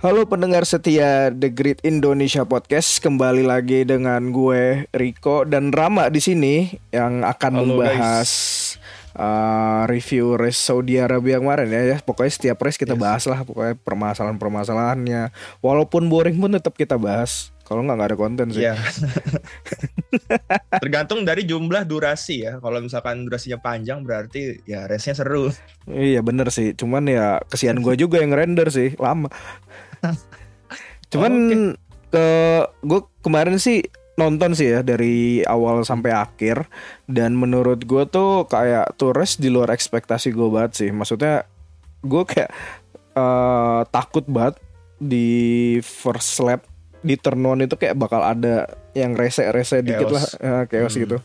Halo 0.00 0.24
pendengar 0.24 0.64
setia 0.64 1.28
The 1.28 1.52
Great 1.52 1.84
Indonesia 1.84 2.40
Podcast, 2.48 3.04
kembali 3.04 3.44
lagi 3.44 3.84
dengan 3.84 4.32
gue 4.32 4.88
Riko 4.96 5.44
dan 5.44 5.76
Rama 5.76 6.08
di 6.08 6.24
sini 6.24 6.72
yang 6.88 7.20
akan 7.20 7.52
Halo, 7.52 7.76
membahas 7.76 8.30
uh, 9.12 9.84
review 9.92 10.40
race 10.40 10.56
Saudi 10.56 10.96
Arabia 10.96 11.36
kemarin 11.36 11.68
ya, 11.68 11.84
ya. 11.84 11.96
Pokoknya 12.00 12.32
setiap 12.32 12.64
race 12.64 12.80
kita 12.80 12.96
bahas 12.96 13.28
lah, 13.28 13.44
pokoknya 13.44 13.76
permasalahan-permasalahannya. 13.76 15.36
Walaupun 15.60 16.08
boring 16.08 16.40
pun 16.40 16.56
tetap 16.56 16.80
kita 16.80 16.96
bahas. 16.96 17.52
Kalau 17.68 17.84
nggak 17.84 17.96
nggak 18.00 18.08
ada 18.08 18.16
konten 18.16 18.46
sih. 18.56 18.64
Iya. 18.64 18.80
Tergantung 20.80 21.28
dari 21.28 21.44
jumlah 21.44 21.84
durasi 21.84 22.48
ya. 22.48 22.56
Kalau 22.56 22.80
misalkan 22.80 23.28
durasinya 23.28 23.60
panjang 23.60 24.00
berarti 24.00 24.64
ya 24.64 24.88
race-nya 24.88 25.12
seru. 25.12 25.52
Iya 25.84 26.24
bener 26.24 26.48
sih, 26.48 26.72
cuman 26.72 27.04
ya 27.04 27.44
kesian 27.52 27.84
gue 27.84 28.00
juga 28.00 28.24
yang 28.24 28.32
render 28.32 28.72
sih 28.72 28.96
lama. 28.96 29.28
Cuman 31.12 31.32
Oh, 31.32 31.74
ke 32.10 32.26
gue 32.82 33.00
kemarin 33.22 33.62
sih 33.62 33.86
nonton 34.18 34.52
sih 34.52 34.68
ya 34.68 34.82
dari 34.82 35.40
awal 35.46 35.86
sampai 35.86 36.10
akhir 36.10 36.66
dan 37.06 37.38
menurut 37.38 37.86
gue 37.86 38.02
tuh 38.04 38.44
kayak 38.50 38.98
Torres 38.98 39.38
di 39.38 39.46
luar 39.46 39.70
ekspektasi 39.70 40.34
gue 40.34 40.48
banget 40.50 40.72
sih. 40.76 40.90
Maksudnya 40.90 41.46
gue 42.02 42.22
kayak 42.26 42.50
eh, 43.14 43.80
takut 43.88 44.26
banget 44.26 44.58
di 45.00 45.28
first 45.80 46.42
lap 46.42 46.66
di 47.00 47.16
turn 47.16 47.40
one 47.40 47.64
itu 47.64 47.80
kayak 47.80 47.96
bakal 47.96 48.20
ada 48.20 48.68
yang 48.92 49.16
rese-rese 49.16 49.80
dikit 49.80 50.12
lah 50.12 50.24
eh, 50.36 50.62
chaos 50.68 50.92
Hmm. 50.92 51.02
gitu. 51.06 51.16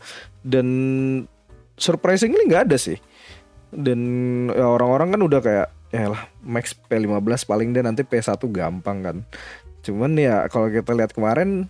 Dan 0.46 0.68
surprisingly 1.76 2.48
nggak 2.48 2.72
ada 2.72 2.78
sih. 2.80 2.96
Dan 3.76 4.00
ya 4.56 4.70
orang-orang 4.72 5.18
kan 5.18 5.22
udah 5.22 5.42
kayak 5.44 5.68
ya 5.96 6.10
lah 6.12 6.24
max 6.44 6.76
P15 6.76 7.48
paling 7.48 7.72
deh 7.72 7.84
nanti 7.84 8.04
P1 8.04 8.36
gampang 8.52 8.98
kan. 9.02 9.18
Cuman 9.86 10.18
ya 10.18 10.50
kalau 10.50 10.68
kita 10.68 10.92
lihat 10.98 11.14
kemarin 11.14 11.70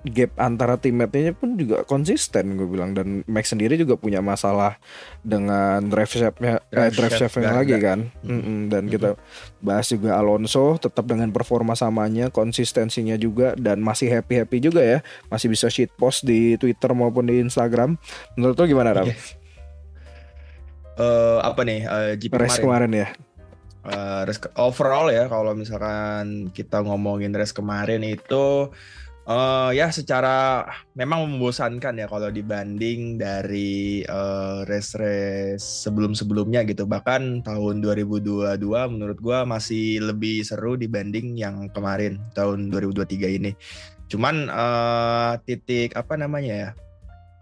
gap 0.00 0.32
antara 0.40 0.80
teammate-nya 0.80 1.36
pun 1.36 1.60
juga 1.60 1.84
konsisten 1.84 2.56
gue 2.56 2.64
bilang 2.64 2.96
dan 2.96 3.20
Max 3.28 3.52
sendiri 3.52 3.76
juga 3.76 4.00
punya 4.00 4.24
masalah 4.24 4.80
dengan 5.20 5.84
drive 5.92 6.08
shaft-nya 6.08 6.64
eh, 6.72 6.88
Drive 6.88 6.96
drive 6.96 7.16
shaft 7.20 7.36
lagi 7.36 7.76
kan. 7.76 8.08
Mm-mm, 8.24 8.72
dan 8.72 8.88
kita 8.88 9.20
bahas 9.60 9.92
juga 9.92 10.16
Alonso 10.16 10.80
tetap 10.80 11.04
dengan 11.04 11.28
performa 11.28 11.76
samanya, 11.76 12.32
konsistensinya 12.32 13.20
juga 13.20 13.52
dan 13.60 13.84
masih 13.84 14.08
happy-happy 14.08 14.58
juga 14.64 14.80
ya. 14.80 14.98
Masih 15.28 15.52
bisa 15.52 15.68
shit 15.68 15.92
post 16.00 16.24
di 16.24 16.56
Twitter 16.56 16.96
maupun 16.96 17.28
di 17.28 17.36
Instagram. 17.44 18.00
Menurut 18.40 18.56
lo 18.56 18.64
gimana 18.64 18.96
Ram? 18.96 19.08
Eh, 21.00 21.38
apa 21.40 21.60
nih 21.64 21.80
eh, 21.84 22.12
GP 22.20 22.32
Race 22.36 22.60
kemarin? 22.60 22.88
kemarin 22.88 22.92
ya. 22.92 23.08
Ke- 23.84 24.52
overall 24.60 25.08
ya 25.08 25.24
kalau 25.28 25.56
misalkan 25.56 26.52
kita 26.52 26.84
ngomongin 26.84 27.32
race 27.32 27.56
kemarin 27.56 28.04
itu 28.04 28.68
eh 29.30 29.70
ya 29.78 29.92
secara 29.94 30.66
memang 30.98 31.22
membosankan 31.28 32.02
ya 32.02 32.06
kalau 32.10 32.28
dibanding 32.34 33.20
dari 33.20 34.02
eh, 34.02 34.58
race-race 34.66 35.86
sebelum-sebelumnya 35.86 36.66
gitu. 36.66 36.84
Bahkan 36.88 37.46
tahun 37.46 37.84
2022 37.84 38.58
menurut 38.90 39.18
gua 39.22 39.46
masih 39.46 40.02
lebih 40.02 40.42
seru 40.42 40.74
dibanding 40.74 41.38
yang 41.38 41.70
kemarin 41.70 42.18
tahun 42.34 42.72
2023 42.74 43.38
ini. 43.38 43.52
Cuman 44.10 44.50
eh, 44.50 45.32
titik 45.46 45.94
apa 45.94 46.18
namanya 46.18 46.54
ya? 46.68 46.70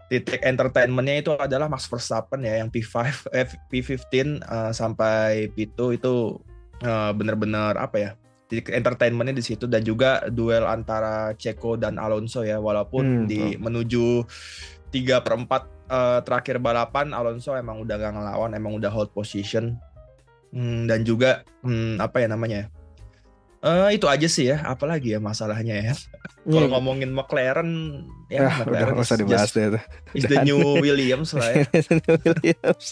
Titik 0.09 0.41
entertainmentnya 0.41 1.21
itu 1.21 1.31
adalah 1.37 1.69
Max 1.69 1.85
Verstappen 1.85 2.41
ya 2.41 2.57
yang 2.57 2.73
P5 2.73 3.29
eh, 3.29 3.45
P15 3.69 4.41
eh, 4.41 4.71
sampai 4.73 5.53
P2 5.53 6.01
itu 6.01 6.41
eh, 6.81 7.11
bener-bener 7.13 7.77
apa 7.77 7.97
ya? 7.97 8.11
Titik 8.49 8.73
entertainmentnya 8.73 9.37
di 9.37 9.45
situ 9.45 9.69
dan 9.69 9.85
juga 9.85 10.25
duel 10.33 10.65
antara 10.65 11.37
Checo 11.37 11.77
dan 11.77 12.01
Alonso 12.01 12.41
ya 12.41 12.57
walaupun 12.57 13.05
Hmm, 13.05 13.29
di 13.29 13.53
menuju 13.61 14.25
3 14.89 15.21
per 15.21 15.33
4 15.37 15.45
eh, 15.45 16.19
terakhir 16.25 16.57
balapan 16.57 17.13
Alonso 17.13 17.53
emang 17.53 17.85
udah 17.85 17.95
gak 18.01 18.13
ngelawan 18.17 18.57
emang 18.57 18.73
udah 18.81 18.89
hold 18.89 19.13
position 19.13 19.77
Hmm, 20.49 20.89
dan 20.89 21.05
juga 21.05 21.45
hmm, 21.61 22.01
apa 22.01 22.25
ya 22.25 22.27
namanya 22.33 22.73
ya? 23.59 23.67
Eh, 23.85 23.99
itu 23.99 24.05
aja 24.05 24.23
sih 24.25 24.47
ya, 24.47 24.63
apalagi 24.63 25.11
ya 25.11 25.19
masalahnya 25.19 25.75
ya. 25.75 25.93
Kalau 26.41 26.65
Iya. 26.65 26.71
ngomongin 26.71 27.11
McLaren 27.11 27.69
Ah, 28.25 28.31
ya 28.31 28.39
udah 28.39 28.55
McLaren 28.63 28.95
usah 28.97 29.13
is 29.13 29.19
dibahas 29.19 29.41
just- 29.43 29.55
deh 29.55 29.65
itu. 29.67 29.79
is 30.13 30.23
the 30.25 30.37
new 30.41 30.59
Williams 30.79 31.29
lah 31.31 31.49
ya. 31.51 31.63
Williams. 32.25 32.85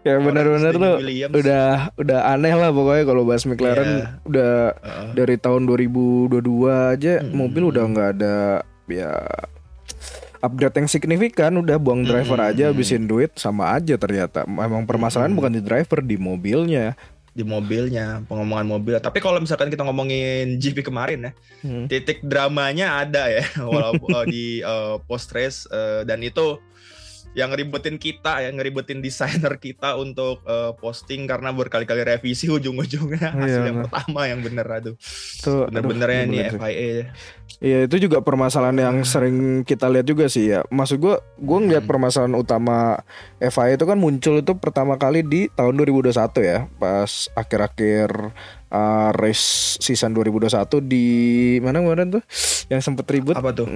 ya 0.00 0.14
benar-benar 0.16 0.70
tuh 0.72 0.94
Williams. 0.96 1.34
udah 1.34 1.66
udah 1.96 2.18
aneh 2.30 2.54
lah 2.54 2.70
pokoknya 2.70 3.04
kalau 3.04 3.22
bahas 3.22 3.42
McLaren 3.42 3.90
Iya. 3.92 4.06
udah 4.24 4.52
Heeh. 4.72 5.08
dari 5.14 5.36
tahun 5.36 5.66
2022 5.66 6.32
aja 6.90 7.20
Hmm. 7.20 7.34
mobil 7.34 7.62
udah 7.68 7.84
nggak 7.84 8.08
ada 8.14 8.36
ya 8.86 9.10
upgrade 10.38 10.76
yang 10.76 10.86
signifikan 10.86 11.52
udah 11.56 11.76
buang 11.76 12.02
driver 12.02 12.38
Hmm. 12.38 12.48
aja 12.48 12.64
habisin 12.70 13.04
duit 13.04 13.34
sama 13.34 13.74
aja 13.74 13.96
ternyata 13.96 14.46
emang 14.46 14.86
permasalahan 14.86 15.32
Hmm. 15.32 15.38
bukan 15.42 15.52
di 15.52 15.60
driver 15.60 15.98
di 16.00 16.16
mobilnya 16.16 16.94
di 17.36 17.44
mobilnya, 17.44 18.24
pengomongan 18.24 18.64
mobil. 18.64 18.96
Tapi 18.96 19.20
kalau 19.20 19.36
misalkan 19.36 19.68
kita 19.68 19.84
ngomongin 19.84 20.56
GP 20.56 20.80
kemarin 20.80 21.28
ya, 21.28 21.32
Hmm. 21.60 21.84
titik 21.84 22.24
dramanya 22.24 23.04
ada 23.04 23.28
ya, 23.28 23.44
walaupun 23.68 24.08
eh, 24.08 24.24
di 24.32 24.46
post 25.04 25.28
race 25.36 25.68
dan 26.08 26.24
itu 26.24 26.56
yang 27.36 27.52
ngeribetin 27.52 28.00
kita 28.00 28.40
ya, 28.40 28.48
ngeribetin 28.48 29.04
desainer 29.04 29.60
kita 29.60 29.92
untuk 29.94 30.40
eh, 30.42 30.72
posting 30.74 31.28
karena 31.28 31.52
berkali-kali 31.52 32.00
revisi 32.02 32.48
ujung-ujungnya 32.48 33.36
hasil 33.36 33.60
Iya, 33.60 33.68
yang 33.68 33.76
nah. 33.76 33.82
pertama 33.84 34.20
yang 34.24 34.40
bener 34.40 34.64
aduh. 34.64 34.96
tuh 35.38 35.68
Bener-bener 35.68 36.08
ya 36.08 36.16
aduh, 36.18 36.30
nih 36.32 36.38
bener. 36.40 36.56
FIA. 36.56 36.88
Iya 37.56 37.78
itu 37.84 37.96
juga 38.02 38.20
permasalahan 38.20 38.76
yang 38.76 38.96
sering 39.00 39.36
kita 39.62 39.88
lihat 39.88 40.04
juga 40.04 40.26
sih 40.26 40.48
ya. 40.48 40.64
Maksud 40.68 40.96
gua 40.96 41.20
gua 41.36 41.60
ngeliat 41.60 41.84
Hmm. 41.84 41.92
permasalahan 41.92 42.34
utama 42.34 43.00
FIA 43.38 43.76
itu 43.76 43.84
kan 43.84 43.96
muncul 43.96 44.34
itu 44.36 44.52
pertama 44.56 44.96
kali 44.96 45.20
di 45.20 45.48
tahun 45.52 45.76
2021 45.76 46.12
ya, 46.40 46.58
pas 46.76 47.28
akhir-akhir 47.32 48.32
uh, 48.76 49.10
race 49.16 49.44
season 49.78 50.12
2021 50.12 50.52
di 50.82 51.06
mana 51.58 51.80
kemarin 51.80 52.08
tuh 52.12 52.22
yang 52.68 52.78
sempet 52.78 53.08
ribut 53.08 53.32
Apa 53.32 53.50
tuh? 53.50 53.72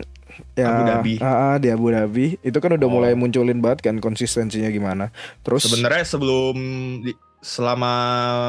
ya 0.53 0.69
Abu 0.69 0.83
Dhabi. 0.84 1.15
ah, 1.19 1.27
ah, 1.27 1.56
di 1.56 1.69
Abu 1.69 1.88
Dhabi. 1.88 2.37
Itu 2.41 2.59
kan 2.59 2.72
udah 2.72 2.84
Oh. 2.84 2.93
mulai 2.93 3.12
munculin 3.15 3.59
banget 3.59 3.81
kan 3.83 3.97
konsistensinya 3.99 4.69
gimana. 4.69 5.09
Terus 5.41 5.65
Sebenarnya 5.65 6.05
sebelum 6.05 6.56
di- 7.00 7.16
selama 7.41 7.93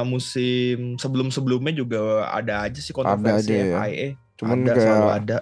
musim 0.04 1.00
sebelum-sebelumnya 1.00 1.72
juga 1.72 2.00
ada 2.28 2.68
aja 2.68 2.76
sih 2.78 2.92
kontroversi 2.92 3.48
aja 3.48 3.56
ya. 3.56 3.78
FIA. 3.82 4.08
Cuman 4.36 4.58
ada, 4.62 4.70
kayak- 4.70 4.84
selalu 4.84 5.10
ada. 5.14 5.38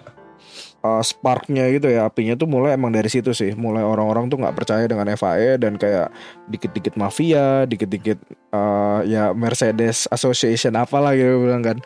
Uh, 0.84 1.04
sparknya 1.04 1.68
gitu 1.72 1.92
ya 1.92 2.08
apinya 2.08 2.36
tuh 2.36 2.48
mulai 2.48 2.76
emang 2.76 2.92
dari 2.92 3.08
situ 3.12 3.32
sih. 3.36 3.56
Mulai 3.56 3.84
orang-orang 3.84 4.32
tuh 4.32 4.38
nggak 4.40 4.56
percaya 4.56 4.86
dengan 4.88 5.08
FIA 5.14 5.60
dan 5.60 5.76
kayak 5.76 6.12
dikit-dikit 6.48 6.96
mafia 6.96 7.64
dikit-dikit 7.68 8.20
uh, 8.52 9.04
ya 9.04 9.32
Mercedes 9.36 10.08
Association 10.12 10.76
apalah 10.80 11.16
gitu 11.16 11.44
bilang 11.44 11.64
kan. 11.64 11.78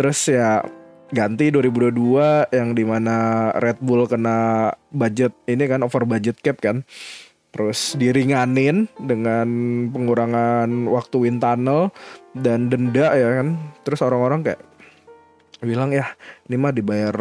Terus 0.00 0.18
ya 0.28 0.64
ganti 1.12 1.52
2022 1.52 2.56
yang 2.56 2.72
di 2.72 2.84
mana 2.88 3.48
Red 3.60 3.84
Bull 3.84 4.08
kena 4.08 4.72
budget 4.88 5.36
ini 5.44 5.68
kan 5.68 5.84
over 5.84 6.08
budget 6.08 6.40
cap 6.40 6.58
kan. 6.58 6.82
Terus 7.52 8.00
diringanin 8.00 8.88
dengan 8.96 9.44
pengurangan 9.92 10.88
waktu 10.88 11.16
wind 11.20 11.44
tunnel 11.44 11.92
dan 12.32 12.72
denda 12.72 13.12
ya 13.12 13.44
kan. 13.44 13.60
Terus 13.84 14.00
orang-orang 14.00 14.40
kayak 14.40 14.60
bilang 15.62 15.94
ya 15.94 16.10
ini 16.50 16.56
mah 16.58 16.74
dibayar 16.74 17.14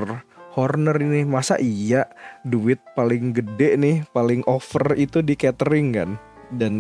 Horner 0.54 0.96
ini. 1.00 1.24
Masa 1.24 1.58
iya 1.58 2.08
duit 2.44 2.80
paling 2.94 3.32
gede 3.32 3.80
nih 3.80 3.96
paling 4.12 4.44
over 4.46 4.96
itu 4.96 5.24
di 5.24 5.36
catering 5.36 5.88
kan? 5.96 6.10
Dan 6.52 6.76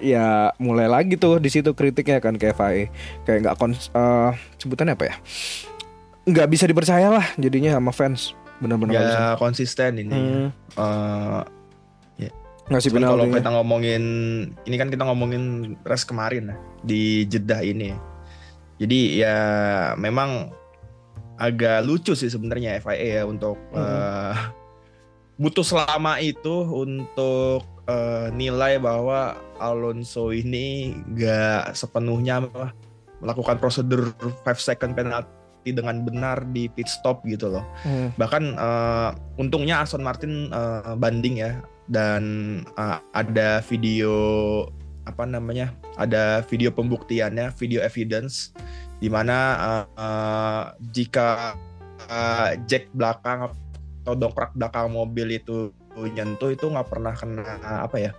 ya 0.00 0.48
mulai 0.56 0.88
lagi 0.88 1.20
tuh 1.20 1.36
di 1.36 1.52
situ 1.52 1.76
kritiknya 1.76 2.24
kan 2.24 2.40
ke 2.40 2.56
FIA 2.56 2.88
kayak 3.28 3.38
nggak 3.44 3.56
kons 3.60 3.92
eh, 3.92 4.32
sebutannya 4.56 4.96
apa 4.96 5.04
ya? 5.12 5.14
Nggak 6.24 6.48
bisa 6.48 6.64
dipercaya 6.64 7.08
lah 7.12 7.26
jadinya 7.36 7.76
sama 7.76 7.92
fans. 7.92 8.32
Benar-benar 8.64 8.92
nggak 8.92 9.04
bisa. 9.04 9.20
Ya 9.20 9.28
konsisten 9.36 9.90
ini. 10.00 10.12
Hmm, 10.12 10.48
Eh, 10.80 11.40
ngasih 12.70 12.94
cuman 12.94 13.02
kalau 13.02 13.24
penalti 13.26 13.38
kita 13.42 13.50
ngomongin 13.50 14.02
ini 14.62 14.76
kan 14.78 14.88
kita 14.94 15.02
ngomongin 15.02 15.74
race 15.82 16.06
kemarin 16.06 16.54
ya, 16.54 16.56
di 16.86 17.26
Jeddah 17.26 17.66
ini. 17.66 17.90
Jadi 18.78 19.20
ya 19.20 19.36
memang 19.98 20.54
agak 21.40 21.88
lucu 21.88 22.12
sih 22.12 22.28
sebenarnya 22.28 22.76
FIA 22.78 23.20
ya 23.20 23.22
untuk 23.24 23.56
Hmm. 23.72 23.80
eh, 23.80 24.36
butuh 25.40 25.64
selama 25.64 26.20
itu 26.20 26.52
untuk 26.68 27.64
eh, 27.88 28.28
nilai 28.30 28.76
bahwa 28.76 29.34
Alonso 29.56 30.30
ini 30.30 30.92
gak 31.16 31.72
sepenuhnya 31.74 32.44
melakukan 33.18 33.56
prosedur 33.56 34.12
5 34.20 34.60
second 34.60 34.92
penalty 34.92 35.72
dengan 35.72 36.04
benar 36.04 36.44
di 36.52 36.68
pit 36.68 36.88
stop 36.88 37.24
gitu 37.24 37.48
loh. 37.50 37.64
Hmm, 37.82 38.12
Bahkan 38.14 38.44
eh, 38.54 39.10
untungnya 39.40 39.80
Aston 39.80 40.04
Martin 40.04 40.52
eh, 40.52 40.94
banding 40.94 41.40
ya 41.40 41.60
dan 41.88 42.22
eh, 42.76 42.98
ada 43.16 43.64
video 43.64 44.12
apa 45.08 45.24
namanya? 45.24 45.72
Ada 45.96 46.44
video 46.46 46.70
pembuktiannya, 46.70 47.56
video 47.56 47.80
evidence 47.80 48.52
di 49.00 49.08
mana 49.08 49.36
uh, 49.56 49.84
uh, 49.96 50.64
jika 50.92 51.56
uh, 52.06 52.52
jack 52.68 52.92
belakang 52.92 53.48
atau 54.04 54.14
dongkrak 54.16 54.52
belakang 54.52 54.92
mobil 54.92 55.40
itu 55.40 55.72
nyentuh 55.96 56.54
itu 56.54 56.70
nggak 56.70 56.88
pernah 56.88 57.12
kena 57.12 57.84
apa 57.84 57.96
ya 57.98 58.12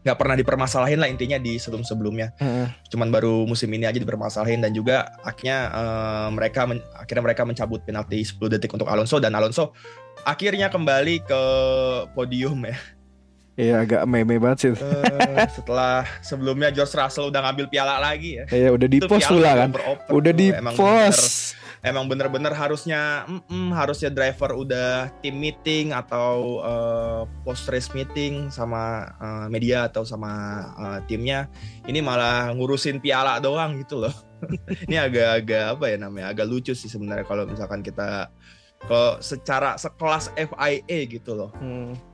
nggak 0.00 0.16
pernah 0.16 0.32
dipermasalahin 0.32 0.96
lah 0.96 1.08
intinya 1.12 1.36
di 1.36 1.60
sebelum 1.60 1.84
sebelumnya 1.84 2.32
hmm. 2.40 2.88
cuman 2.88 3.08
baru 3.12 3.44
musim 3.44 3.68
ini 3.68 3.84
aja 3.84 4.00
dipermasalahin 4.00 4.64
dan 4.64 4.72
juga 4.72 5.12
akhirnya 5.20 5.68
uh, 5.76 6.28
mereka 6.32 6.64
men 6.64 6.80
akhirnya 6.96 7.24
mereka 7.28 7.44
mencabut 7.44 7.84
penalti 7.84 8.24
10 8.24 8.40
detik 8.56 8.72
untuk 8.72 8.88
Alonso 8.88 9.20
dan 9.20 9.36
Alonso 9.36 9.76
akhirnya 10.24 10.72
kembali 10.72 11.20
ke 11.20 11.42
podium 12.16 12.64
ya 12.64 12.76
Iya 13.60 13.84
agak 13.84 14.02
meme 14.08 14.40
banget 14.40 14.58
sih. 14.58 14.70
Uh, 14.80 15.44
setelah 15.52 16.08
sebelumnya 16.24 16.72
George 16.72 16.96
Russell 16.96 17.28
udah 17.28 17.44
ngambil 17.44 17.68
piala 17.68 18.00
lagi 18.00 18.40
ya. 18.40 18.44
Iya 18.48 18.68
udah 18.72 18.88
di 18.88 18.98
pos 19.04 19.24
pula 19.28 19.52
kan. 19.52 19.70
Udah 20.08 20.32
di 20.32 20.48
pos 20.72 21.52
emang 21.80 22.08
bener-bener 22.08 22.52
harusnya 22.52 23.24
mm 23.24 23.40
-mm, 23.48 23.66
harusnya 23.72 24.12
driver 24.12 24.52
udah 24.52 25.08
team 25.24 25.40
meeting 25.40 25.96
atau 25.96 26.60
uh, 26.60 27.22
post 27.44 27.68
race 27.72 27.92
meeting 27.96 28.52
sama 28.52 29.08
uh, 29.16 29.46
media 29.48 29.88
atau 29.88 30.04
sama 30.04 30.64
uh, 30.76 30.98
timnya 31.08 31.48
ini 31.88 32.04
malah 32.04 32.52
ngurusin 32.52 33.00
piala 33.00 33.40
doang 33.40 33.80
gitu 33.80 33.96
loh 33.96 34.12
ini 34.88 34.96
agak-agak 35.00 35.76
apa 35.76 35.84
ya 35.88 35.96
namanya 35.96 36.26
agak 36.32 36.46
lucu 36.48 36.76
sih 36.76 36.88
sebenarnya 36.88 37.24
kalau 37.24 37.48
misalkan 37.48 37.80
kita 37.80 38.28
kalau 38.84 39.20
secara 39.20 39.76
sekelas 39.76 40.32
FIA 40.36 40.98
gitu 41.08 41.32
loh 41.36 41.52
hmm. 41.56 42.09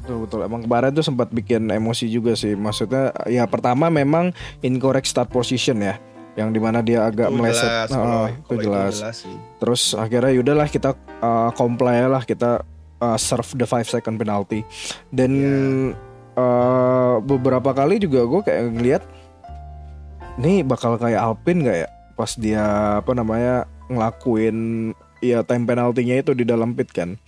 Betul 0.00 0.16
betul. 0.24 0.40
Emang 0.44 0.60
kemarin 0.64 0.90
tuh 0.96 1.04
sempat 1.04 1.28
bikin 1.30 1.68
emosi 1.68 2.08
juga 2.08 2.32
sih. 2.32 2.56
Maksudnya 2.56 3.12
ya 3.28 3.44
pertama 3.44 3.92
memang 3.92 4.32
incorrect 4.64 5.06
start 5.08 5.28
position 5.28 5.80
ya. 5.84 6.00
Yang 6.38 6.48
di 6.56 6.60
mana 6.62 6.80
dia 6.80 7.04
agak 7.04 7.28
itu 7.28 7.36
meleset. 7.36 7.68
jelas, 7.68 7.88
kalau, 7.90 8.24
itu 8.30 8.54
jelas, 8.64 8.94
itu 8.96 9.02
jelas. 9.02 9.16
terus 9.60 9.82
akhirnya 9.92 10.32
yaudahlah 10.32 10.68
kita 10.70 10.90
uh, 11.20 11.50
comply 11.52 12.06
lah. 12.08 12.22
Kita 12.24 12.64
uh, 13.02 13.18
serve 13.20 13.50
the 13.60 13.66
five 13.68 13.84
second 13.84 14.16
penalty. 14.16 14.64
Dan 15.12 15.30
yeah. 15.36 16.40
uh, 16.40 17.14
beberapa 17.20 17.76
kali 17.76 18.00
juga 18.00 18.24
gue 18.24 18.40
kayak 18.46 18.62
ngeliat 18.72 19.02
nih 20.40 20.64
bakal 20.64 20.96
kayak 20.96 21.20
Alpin 21.20 21.66
gak 21.66 21.78
ya? 21.84 21.88
Pas 22.16 22.32
dia 22.40 22.64
apa 23.04 23.12
namanya 23.12 23.68
ngelakuin 23.90 24.90
ya 25.20 25.44
time 25.44 25.68
penaltinya 25.68 26.16
itu 26.16 26.32
di 26.32 26.48
dalam 26.48 26.72
pit 26.72 26.88
kan 26.96 27.20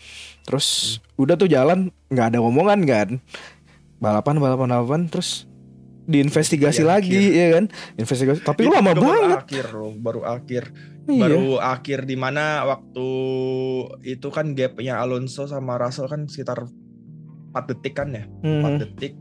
terus 0.43 0.99
hmm. 0.99 1.23
udah 1.23 1.35
tuh 1.39 1.49
jalan 1.51 1.91
nggak 2.11 2.35
ada 2.35 2.39
omongan 2.43 2.81
kan 2.85 3.09
balapan 4.03 4.37
balapan 4.43 4.69
balapan 4.75 5.03
terus 5.07 5.47
diinvestigasi 6.03 6.83
ya, 6.83 6.99
lagi 6.99 7.15
akhir. 7.15 7.39
ya 7.39 7.47
kan 7.55 7.65
investigasi 7.95 8.41
tapi 8.43 8.67
itu 8.67 8.75
lama 8.75 8.91
banget 8.91 8.99
baru 9.07 9.39
akhir 9.39 9.67
loh 9.71 9.93
baru 9.95 10.21
akhir 10.27 10.63
iya. 11.07 11.23
baru 11.23 11.47
akhir 11.63 11.99
di 12.11 12.17
mana 12.19 12.67
waktu 12.67 13.09
itu 14.03 14.29
kan 14.35 14.59
gapnya 14.59 14.99
Alonso 14.99 15.47
sama 15.47 15.79
Russell 15.79 16.11
kan 16.11 16.27
sekitar 16.27 16.67
4 17.55 17.71
detik 17.71 17.95
kan 17.95 18.11
ya 18.11 18.27
hmm. 18.27 18.83
4 18.83 18.83
detik 18.83 19.15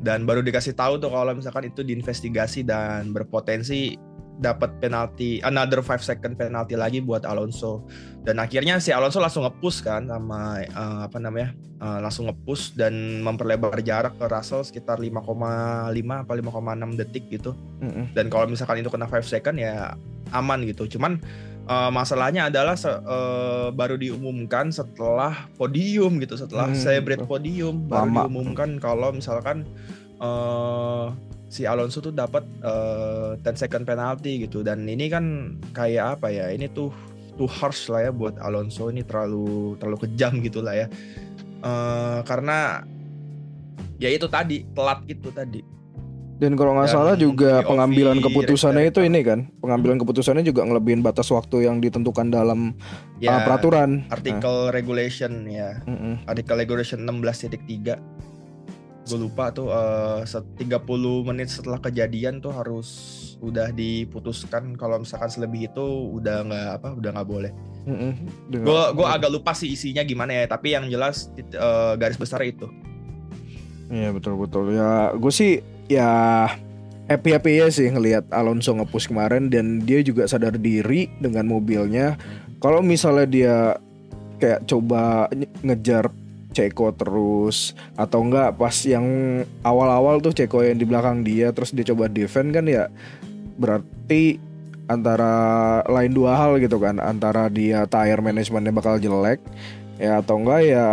dan 0.00 0.24
baru 0.28 0.44
dikasih 0.44 0.76
tahu 0.76 1.00
tuh 1.00 1.12
kalau 1.12 1.32
misalkan 1.32 1.68
itu 1.68 1.80
diinvestigasi 1.84 2.64
dan 2.68 3.12
berpotensi 3.16 3.96
dapat 4.40 4.72
penalti 4.80 5.38
another 5.44 5.84
5 5.84 6.00
second 6.00 6.34
penalti 6.34 6.74
lagi 6.74 7.04
buat 7.04 7.28
Alonso. 7.28 7.84
Dan 8.24 8.40
akhirnya 8.40 8.80
si 8.80 8.90
Alonso 8.90 9.20
langsung 9.20 9.44
ngepush 9.44 9.84
kan 9.84 10.08
sama 10.08 10.64
uh, 10.64 11.04
apa 11.04 11.20
namanya 11.20 11.52
uh, 11.78 12.00
langsung 12.00 12.26
ngepush 12.32 12.72
dan 12.74 13.20
memperlebar 13.20 13.76
jarak 13.84 14.16
ke 14.16 14.24
Russell 14.24 14.64
sekitar 14.64 14.96
5,5 14.96 15.20
apa 15.28 16.32
5,6 16.32 17.00
detik 17.00 17.24
gitu. 17.28 17.52
Mm 17.84 17.90
-hmm. 17.92 18.04
dan 18.16 18.26
kalau 18.32 18.48
misalkan 18.48 18.80
itu 18.80 18.88
kena 18.88 19.06
5 19.06 19.20
second 19.28 19.56
ya 19.60 19.94
aman 20.32 20.64
gitu. 20.64 20.88
Cuman 20.96 21.20
uh, 21.68 21.90
masalahnya 21.92 22.48
adalah 22.48 22.74
uh, 23.04 23.68
baru 23.74 24.00
diumumkan 24.00 24.72
setelah 24.72 25.50
podium 25.54 26.18
gitu 26.22 26.38
setelah 26.38 26.70
hmm, 26.70 26.78
celebrate 26.78 27.24
podium. 27.26 27.86
Baru 27.86 28.08
Lama. 28.08 28.26
diumumkan 28.26 28.80
kalau 28.80 29.12
misalkan 29.12 29.68
uh, 30.22 31.12
si 31.50 31.66
Alonso 31.66 31.98
tuh 31.98 32.14
dapat 32.14 32.46
uh, 32.62 33.34
10 33.42 33.58
second 33.58 33.82
penalty 33.82 34.46
gitu. 34.46 34.62
Dan 34.62 34.86
ini 34.86 35.10
kan 35.10 35.58
kayak 35.74 36.22
apa 36.22 36.30
ya 36.30 36.48
ini 36.54 36.70
tuh 36.70 36.94
too 37.34 37.50
harsh 37.50 37.90
lah 37.90 38.08
ya 38.08 38.10
buat 38.14 38.38
Alonso. 38.38 38.88
Ini 38.88 39.02
terlalu 39.02 39.74
terlalu 39.82 40.06
kejam 40.06 40.38
gitu 40.46 40.62
lah 40.62 40.78
ya. 40.78 40.86
Uh, 41.60 42.22
karena 42.24 42.86
ya 43.98 44.08
itu 44.08 44.30
tadi 44.30 44.64
telat 44.72 45.02
itu 45.10 45.28
tadi. 45.34 45.60
Dan 46.40 46.56
kalau 46.56 46.72
nggak 46.72 46.88
salah 46.88 47.20
juga 47.20 47.60
pengambilan 47.68 48.16
keputusannya 48.24 48.88
itu 48.88 49.04
ini 49.04 49.20
kan. 49.20 49.52
Pengambilan 49.60 50.00
keputusannya 50.00 50.40
juga 50.40 50.64
ngelebihin 50.64 51.04
batas 51.04 51.28
waktu 51.28 51.68
yang 51.68 51.84
ditentukan 51.84 52.32
dalam 52.32 52.72
ya, 53.20 53.36
uh, 53.36 53.40
peraturan. 53.44 54.08
artikel 54.08 54.48
nah. 54.48 54.72
regulation 54.72 55.44
ya. 55.44 55.84
Mm 55.84 55.98
-mm. 56.00 56.14
artikel 56.24 56.56
regulation 56.56 57.04
16.3 57.04 58.29
gue 59.10 59.18
lupa 59.18 59.50
tuh 59.50 59.74
uh, 59.74 60.22
30 60.22 60.62
menit 61.26 61.50
setelah 61.50 61.82
kejadian 61.82 62.38
tuh 62.38 62.54
harus 62.54 62.88
udah 63.42 63.72
diputuskan 63.74 64.76
kalau 64.78 65.02
misalkan 65.02 65.32
selebih 65.32 65.72
itu 65.72 65.86
udah 66.14 66.46
nggak 66.46 66.68
apa 66.78 66.88
udah 66.94 67.10
nggak 67.18 67.28
boleh. 67.28 67.52
Gue 67.84 68.62
mm 68.62 68.94
gue 68.94 69.06
agak 69.06 69.30
lupa 69.32 69.50
sih 69.56 69.74
isinya 69.74 70.06
gimana 70.06 70.44
ya 70.44 70.44
tapi 70.46 70.76
yang 70.76 70.86
jelas 70.86 71.32
uh, 71.58 71.98
garis 71.98 72.20
besar 72.20 72.44
itu. 72.46 72.70
Iya 73.90 74.14
betul 74.14 74.38
betul. 74.38 74.70
Ya 74.70 75.10
gue 75.16 75.32
sih 75.34 75.64
ya 75.90 76.46
happy 77.10 77.34
happy 77.34 77.50
ya 77.58 77.66
sih 77.74 77.90
ngelihat 77.90 78.30
Alonso 78.30 78.70
ngepush 78.78 79.10
kemarin 79.10 79.50
dan 79.50 79.82
dia 79.82 79.98
juga 80.06 80.30
sadar 80.30 80.54
diri 80.54 81.10
dengan 81.18 81.50
mobilnya. 81.50 82.14
Kalau 82.62 82.84
misalnya 82.84 83.26
dia 83.26 83.56
kayak 84.38 84.68
coba 84.68 85.26
ngejar 85.64 86.12
Ceko 86.50 86.90
terus 86.94 87.78
atau 87.94 88.26
enggak 88.26 88.58
pas 88.58 88.74
yang 88.86 89.06
awal-awal 89.62 90.18
tuh 90.18 90.34
Ceko 90.34 90.66
yang 90.66 90.78
di 90.78 90.86
belakang 90.86 91.22
dia 91.22 91.54
terus 91.54 91.70
dia 91.70 91.86
coba 91.94 92.10
defend 92.10 92.50
kan 92.50 92.66
ya 92.66 92.90
berarti 93.60 94.42
antara 94.90 95.32
lain 95.86 96.10
dua 96.10 96.34
hal 96.34 96.58
gitu 96.58 96.82
kan 96.82 96.98
antara 96.98 97.46
dia 97.46 97.86
tire 97.86 98.18
manajemennya 98.18 98.74
bakal 98.74 98.98
jelek 98.98 99.38
ya 100.02 100.18
atau 100.18 100.42
enggak 100.42 100.60
ya 100.66 100.86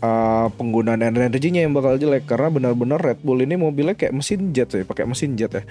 uh, 0.00 0.46
penggunaan 0.56 1.00
energinya 1.00 1.60
yang 1.62 1.72
bakal 1.76 1.96
jelek 1.96 2.24
karena 2.26 2.48
benar-benar 2.48 3.00
Red 3.00 3.20
Bull 3.22 3.44
ini 3.44 3.56
mobilnya 3.56 3.94
kayak 3.94 4.16
mesin 4.16 4.50
jet 4.50 4.72
sih 4.72 4.84
pakai 4.84 5.04
mesin 5.06 5.36
jet 5.36 5.52
ya. 5.52 5.62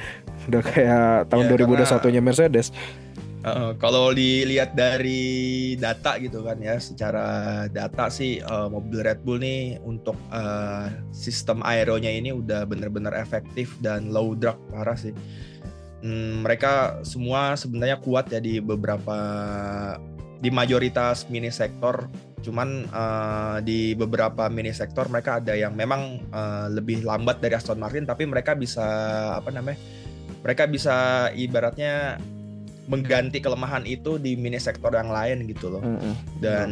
Udah 0.50 0.62
kayak 0.66 1.30
tahun 1.30 1.46
ya, 1.46 1.86
2021 1.86 2.14
nya 2.16 2.22
Mercedes 2.22 2.68
Uh, 3.40 3.72
kalau 3.80 4.12
dilihat 4.12 4.76
dari 4.76 5.72
data 5.80 6.20
gitu 6.20 6.44
kan 6.44 6.60
ya, 6.60 6.76
secara 6.76 7.26
data 7.72 8.12
sih 8.12 8.44
uh, 8.44 8.68
mobil 8.68 9.00
Red 9.00 9.24
Bull 9.24 9.40
nih 9.40 9.80
untuk 9.80 10.20
uh, 10.28 10.92
sistem 11.16 11.64
aeronya 11.64 12.12
ini 12.12 12.36
udah 12.36 12.68
bener-bener 12.68 13.16
efektif 13.16 13.80
dan 13.80 14.12
low 14.12 14.36
drag 14.36 14.60
parah 14.68 15.00
sih. 15.00 15.16
Hmm, 16.04 16.44
mereka 16.44 17.00
semua 17.08 17.56
sebenarnya 17.56 18.04
kuat 18.04 18.28
ya 18.28 18.44
di 18.44 18.60
beberapa 18.60 19.16
di 20.44 20.52
mayoritas 20.52 21.24
mini 21.32 21.48
sektor. 21.48 22.12
Cuman 22.44 22.92
uh, 22.92 23.64
di 23.64 23.96
beberapa 23.96 24.52
mini 24.52 24.76
sektor 24.76 25.08
mereka 25.08 25.40
ada 25.40 25.56
yang 25.56 25.80
memang 25.80 26.28
uh, 26.32 26.68
lebih 26.68 27.08
lambat 27.08 27.40
dari 27.40 27.56
Aston 27.56 27.80
Martin, 27.80 28.04
tapi 28.04 28.28
mereka 28.28 28.52
bisa 28.52 28.84
apa 29.40 29.48
namanya? 29.48 29.80
Mereka 30.44 30.72
bisa 30.72 31.28
ibaratnya 31.36 32.20
mengganti 32.90 33.38
kelemahan 33.38 33.86
itu 33.86 34.18
di 34.18 34.34
mini 34.34 34.58
sektor 34.58 34.90
yang 34.90 35.14
lain 35.14 35.46
gitu 35.46 35.70
loh. 35.70 35.82
Mm 35.86 35.98
-hmm. 36.02 36.14
Dan 36.42 36.70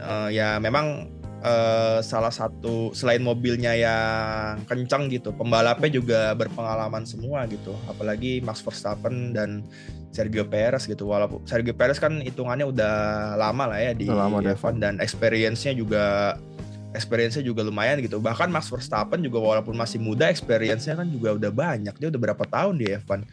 uh, 0.00 0.32
ya 0.32 0.56
memang 0.56 1.12
uh, 1.44 2.00
salah 2.00 2.32
satu 2.32 2.90
selain 2.96 3.20
mobilnya 3.20 3.76
yang 3.76 4.64
kencang 4.64 5.12
gitu, 5.12 5.30
pembalapnya 5.36 5.92
juga 5.92 6.32
berpengalaman 6.32 7.04
semua 7.04 7.44
gitu. 7.52 7.76
Apalagi 7.84 8.40
Max 8.40 8.64
Verstappen 8.64 9.36
dan 9.36 9.60
Sergio 10.08 10.48
Perez 10.48 10.88
gitu. 10.88 11.04
Walaupun 11.04 11.44
Sergio 11.44 11.76
Perez 11.76 12.00
kan 12.00 12.24
hitungannya 12.24 12.64
udah 12.64 12.94
lama 13.36 13.76
lah 13.76 13.78
ya 13.78 13.92
di 13.92 14.08
lama 14.08 14.40
F1 14.40 14.80
dan 14.80 14.96
experience-nya 15.04 15.76
juga 15.76 16.34
experience-nya 16.96 17.44
juga 17.44 17.60
lumayan 17.60 18.00
gitu. 18.00 18.16
Bahkan 18.16 18.48
Max 18.48 18.72
Verstappen 18.72 19.20
juga 19.20 19.36
walaupun 19.36 19.76
masih 19.76 20.00
muda, 20.00 20.32
experience-nya 20.32 20.96
kan 20.96 21.12
juga 21.12 21.36
udah 21.36 21.52
banyak. 21.52 21.94
Dia 22.00 22.08
udah 22.08 22.20
berapa 22.20 22.44
tahun 22.48 22.80
di 22.80 22.96
F1 23.04 23.28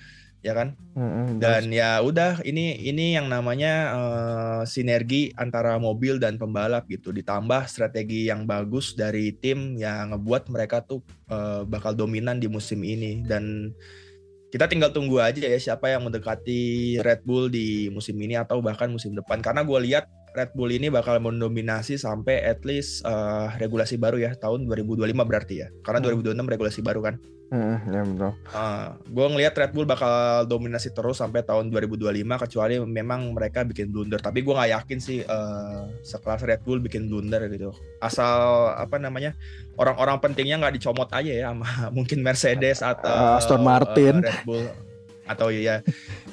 ya 0.45 0.53
kan? 0.53 0.77
Mm-hmm, 0.93 1.41
dan 1.41 1.73
ya 1.73 1.97
udah 2.05 2.45
ini 2.45 2.77
ini 2.85 3.17
yang 3.17 3.25
namanya 3.25 3.73
uh, 3.97 4.61
sinergi 4.69 5.33
antara 5.41 5.81
mobil 5.81 6.21
dan 6.21 6.37
pembalap 6.37 6.85
gitu. 6.85 7.09
Ditambah 7.09 7.65
strategi 7.65 8.29
yang 8.29 8.45
bagus 8.45 8.93
dari 8.93 9.33
tim 9.33 9.73
yang 9.73 10.13
ngebuat 10.13 10.53
mereka 10.53 10.85
tuh 10.85 11.01
uh, 11.33 11.65
bakal 11.65 11.97
dominan 11.97 12.37
di 12.37 12.45
musim 12.45 12.85
ini. 12.85 13.25
Dan 13.25 13.73
kita 14.53 14.69
tinggal 14.69 14.93
tunggu 14.93 15.17
aja 15.17 15.41
ya 15.41 15.57
siapa 15.57 15.89
yang 15.89 16.05
mendekati 16.05 16.95
Red 17.01 17.25
Bull 17.25 17.49
di 17.49 17.89
musim 17.89 18.13
ini 18.21 18.37
atau 18.37 18.61
bahkan 18.61 18.93
musim 18.93 19.17
depan. 19.17 19.41
Karena 19.41 19.65
gue 19.65 19.79
lihat 19.81 20.05
Red 20.35 20.51
Bull 20.51 20.69
ini 20.69 20.87
bakal 20.87 21.17
mendominasi 21.17 21.95
sampai 21.95 22.43
at 22.43 22.61
least 22.61 23.01
uh, 23.01 23.47
regulasi 23.55 23.95
baru 23.95 24.19
ya 24.19 24.31
tahun 24.33 24.67
2025 24.67 24.99
berarti 25.15 25.55
ya. 25.57 25.67
Karena 25.79 26.03
Hmm. 26.03 26.19
2026 26.19 26.51
regulasi 26.51 26.79
baru 26.81 27.01
kan. 27.01 27.15
Hmm, 27.45 27.77
ya 27.87 28.01
betul. 28.01 28.33
Uh, 28.51 28.87
gue 29.05 29.25
ngelihat 29.29 29.53
Red 29.53 29.71
Bull 29.71 29.85
bakal 29.85 30.09
dominasi 30.45 30.89
terus 30.91 31.21
sampai 31.21 31.39
tahun 31.39 31.69
2025 31.69 32.01
kecuali 32.41 32.81
memang 32.81 33.31
mereka 33.31 33.61
bikin 33.61 33.93
blunder. 33.93 34.17
Tapi 34.17 34.41
gue 34.41 34.49
nggak 34.49 34.71
yakin 34.73 34.97
sih 34.97 35.21
uh, 35.21 35.85
sekelas 36.01 36.41
Red 36.41 36.65
Bull 36.65 36.81
bikin 36.81 37.05
blunder 37.05 37.45
gitu. 37.47 37.69
Asal 37.97 38.33
apa 38.73 38.97
namanya 38.97 39.37
orang-orang 39.77 40.17
pentingnya 40.19 40.57
nggak 40.57 40.75
dicomot 40.75 41.05
aja 41.07 41.31
ya 41.31 41.53
sama 41.53 41.69
mungkin 41.95 42.19
Mercedes 42.19 42.81
atau 42.81 43.07
Uh, 43.07 43.37
Aston 43.37 43.61
Martin. 43.61 44.19
uh, 44.19 44.25
Red 44.25 44.41
Bull 44.41 44.65
atau 45.25 45.49
ya 45.49 45.81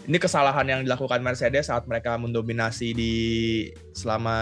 ini 0.06 0.18
kesalahan 0.18 0.66
yang 0.66 0.80
dilakukan 0.82 1.22
Mercedes 1.22 1.70
saat 1.70 1.86
mereka 1.86 2.18
mendominasi 2.18 2.90
di 2.94 3.14
selama 3.94 4.34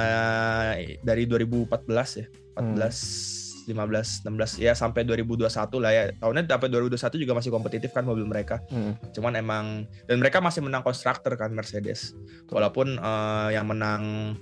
dari 1.05 1.25
2014 1.29 2.21
ya. 2.21 2.26
14 2.57 3.40
15 3.71 4.26
16 4.26 4.59
ya 4.59 4.73
sampai 4.73 5.05
2021 5.05 5.47
lah 5.79 5.93
ya. 5.93 6.02
Tahunnya 6.17 6.49
sampai 6.49 6.69
2021 6.73 7.23
juga 7.23 7.33
masih 7.37 7.50
kompetitif 7.52 7.90
kan 7.93 8.05
mobil 8.09 8.25
mereka. 8.25 8.59
Hmm. 8.73 8.97
cuman 9.12 9.33
emang 9.37 9.64
dan 10.09 10.17
mereka 10.19 10.40
masih 10.40 10.64
menang 10.64 10.83
konstruktor 10.83 11.37
kan 11.37 11.52
Mercedes. 11.52 12.17
Walaupun 12.49 12.97
eh, 12.97 13.49
yang 13.55 13.69
menang 13.69 14.35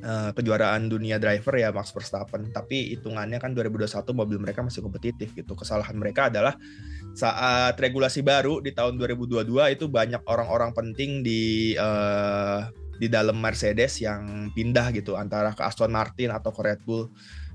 eh, 0.00 0.30
kejuaraan 0.32 0.86
dunia 0.86 1.18
driver 1.18 1.54
ya 1.58 1.74
Max 1.74 1.90
Verstappen. 1.90 2.54
Tapi 2.54 2.94
hitungannya 2.94 3.42
kan 3.42 3.52
2021 3.52 3.90
mobil 4.14 4.38
mereka 4.38 4.62
masih 4.62 4.80
kompetitif 4.80 5.34
gitu. 5.34 5.58
Kesalahan 5.58 5.98
mereka 5.98 6.30
adalah 6.30 6.54
saat 7.14 7.78
regulasi 7.78 8.26
baru 8.26 8.58
di 8.58 8.74
tahun 8.74 8.98
2022 8.98 9.46
itu 9.78 9.86
banyak 9.86 10.26
orang-orang 10.26 10.74
penting 10.74 11.22
di 11.22 11.72
eh, 11.78 12.60
di 12.98 13.06
dalam 13.06 13.38
Mercedes 13.38 14.02
yang 14.02 14.50
pindah 14.54 14.90
gitu 14.94 15.14
antara 15.14 15.54
ke 15.54 15.62
Aston 15.62 15.94
Martin 15.94 16.34
atau 16.34 16.50
ke 16.50 16.60
Red 16.62 16.82
Bull. 16.82 17.10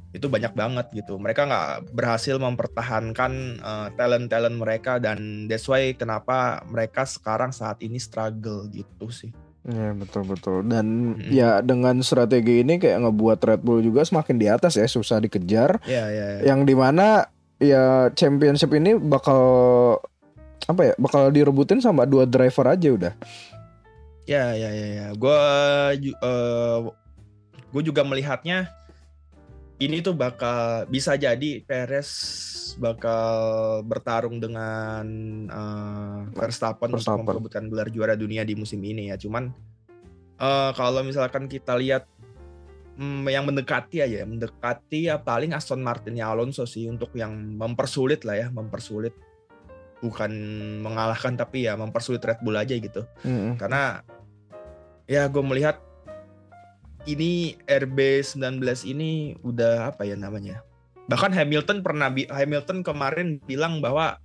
Itu 0.09 0.25
banyak 0.25 0.57
banget 0.57 0.89
gitu. 0.95 1.21
Mereka 1.21 1.45
nggak 1.45 1.93
berhasil 1.93 2.39
mempertahankan 2.39 3.31
eh, 3.59 3.87
talent-talent 3.99 4.55
mereka 4.55 4.97
dan 4.97 5.51
that's 5.51 5.67
why 5.67 5.91
kenapa 5.91 6.63
mereka 6.71 7.03
sekarang 7.03 7.51
saat 7.51 7.83
ini 7.83 7.99
struggle 7.99 8.65
gitu 8.71 9.11
sih. 9.11 9.35
Ya 9.67 9.91
betul 9.91 10.23
betul. 10.23 10.63
Dan 10.65 11.19
Mm-mm. 11.19 11.29
ya 11.35 11.59
dengan 11.59 11.99
strategi 11.99 12.63
ini 12.63 12.79
kayak 12.79 13.05
ngebuat 13.05 13.39
Red 13.43 13.61
Bull 13.61 13.83
juga 13.83 14.07
semakin 14.07 14.39
di 14.39 14.47
atas 14.47 14.79
ya 14.79 14.87
susah 14.87 15.19
dikejar. 15.19 15.83
Ya 15.83 16.07
ya, 16.07 16.27
ya. 16.39 16.55
yang 16.55 16.63
di 16.63 16.73
mana 16.73 17.27
ya 17.59 18.07
championship 18.15 18.71
ini 18.73 18.95
bakal 18.95 19.41
apa 20.65 20.91
ya 20.91 20.93
bakal 20.95 21.27
direbutin 21.31 21.83
sama 21.83 22.07
dua 22.07 22.23
driver 22.23 22.71
aja 22.71 22.89
udah 22.91 23.13
Ya, 24.29 24.53
ya, 24.53 24.69
ya, 24.69 24.87
ya. 24.93 25.07
Gue 25.17 25.41
gue 27.73 27.81
juga 27.81 28.05
melihatnya 28.05 28.69
ini 29.81 30.05
tuh 30.05 30.13
bakal 30.13 30.85
bisa 30.85 31.17
jadi 31.17 31.65
Perez 31.65 32.09
bakal 32.77 33.81
bertarung 33.89 34.37
dengan 34.37 35.05
eh, 35.49 36.19
Verstappen, 36.37 36.93
untuk 36.93 37.01
Verstappen. 37.01 37.25
memperebutkan 37.25 37.63
gelar 37.73 37.89
juara 37.89 38.13
dunia 38.13 38.45
di 38.45 38.53
musim 38.53 38.77
ini 38.85 39.09
ya. 39.09 39.17
Cuman 39.17 39.49
eh, 40.37 40.71
kalau 40.77 41.01
misalkan 41.01 41.49
kita 41.49 41.73
lihat 41.81 42.05
hmm, 42.99 43.23
yang 43.31 43.47
mendekati 43.47 44.03
aja, 44.03 44.27
mendekati 44.27 45.07
ya 45.07 45.15
paling 45.23 45.55
Aston 45.55 45.79
Martinnya 45.79 46.27
Alonso 46.27 46.67
sih 46.67 46.91
untuk 46.91 47.15
yang 47.15 47.31
mempersulit 47.55 48.27
lah 48.27 48.35
ya, 48.35 48.47
mempersulit. 48.51 49.15
Bukan 50.03 50.31
mengalahkan 50.83 51.35
tapi 51.39 51.67
ya 51.67 51.79
mempersulit 51.79 52.19
Red 52.23 52.43
Bull 52.43 52.59
aja 52.59 52.75
gitu. 52.75 53.07
Mm-mm. 53.23 53.55
karena 53.59 54.03
ya 55.07 55.27
gue 55.27 55.43
melihat 55.43 55.79
ini 57.07 57.55
RB19 57.65 58.59
ini 58.87 59.39
udah 59.41 59.95
apa 59.95 60.03
ya 60.03 60.19
namanya? 60.19 60.61
Bahkan 61.09 61.33
Hamilton 61.33 61.81
pernah 61.81 62.11
Hamilton 62.11 62.85
kemarin 62.85 63.41
bilang 63.43 63.81
bahwa 63.81 64.21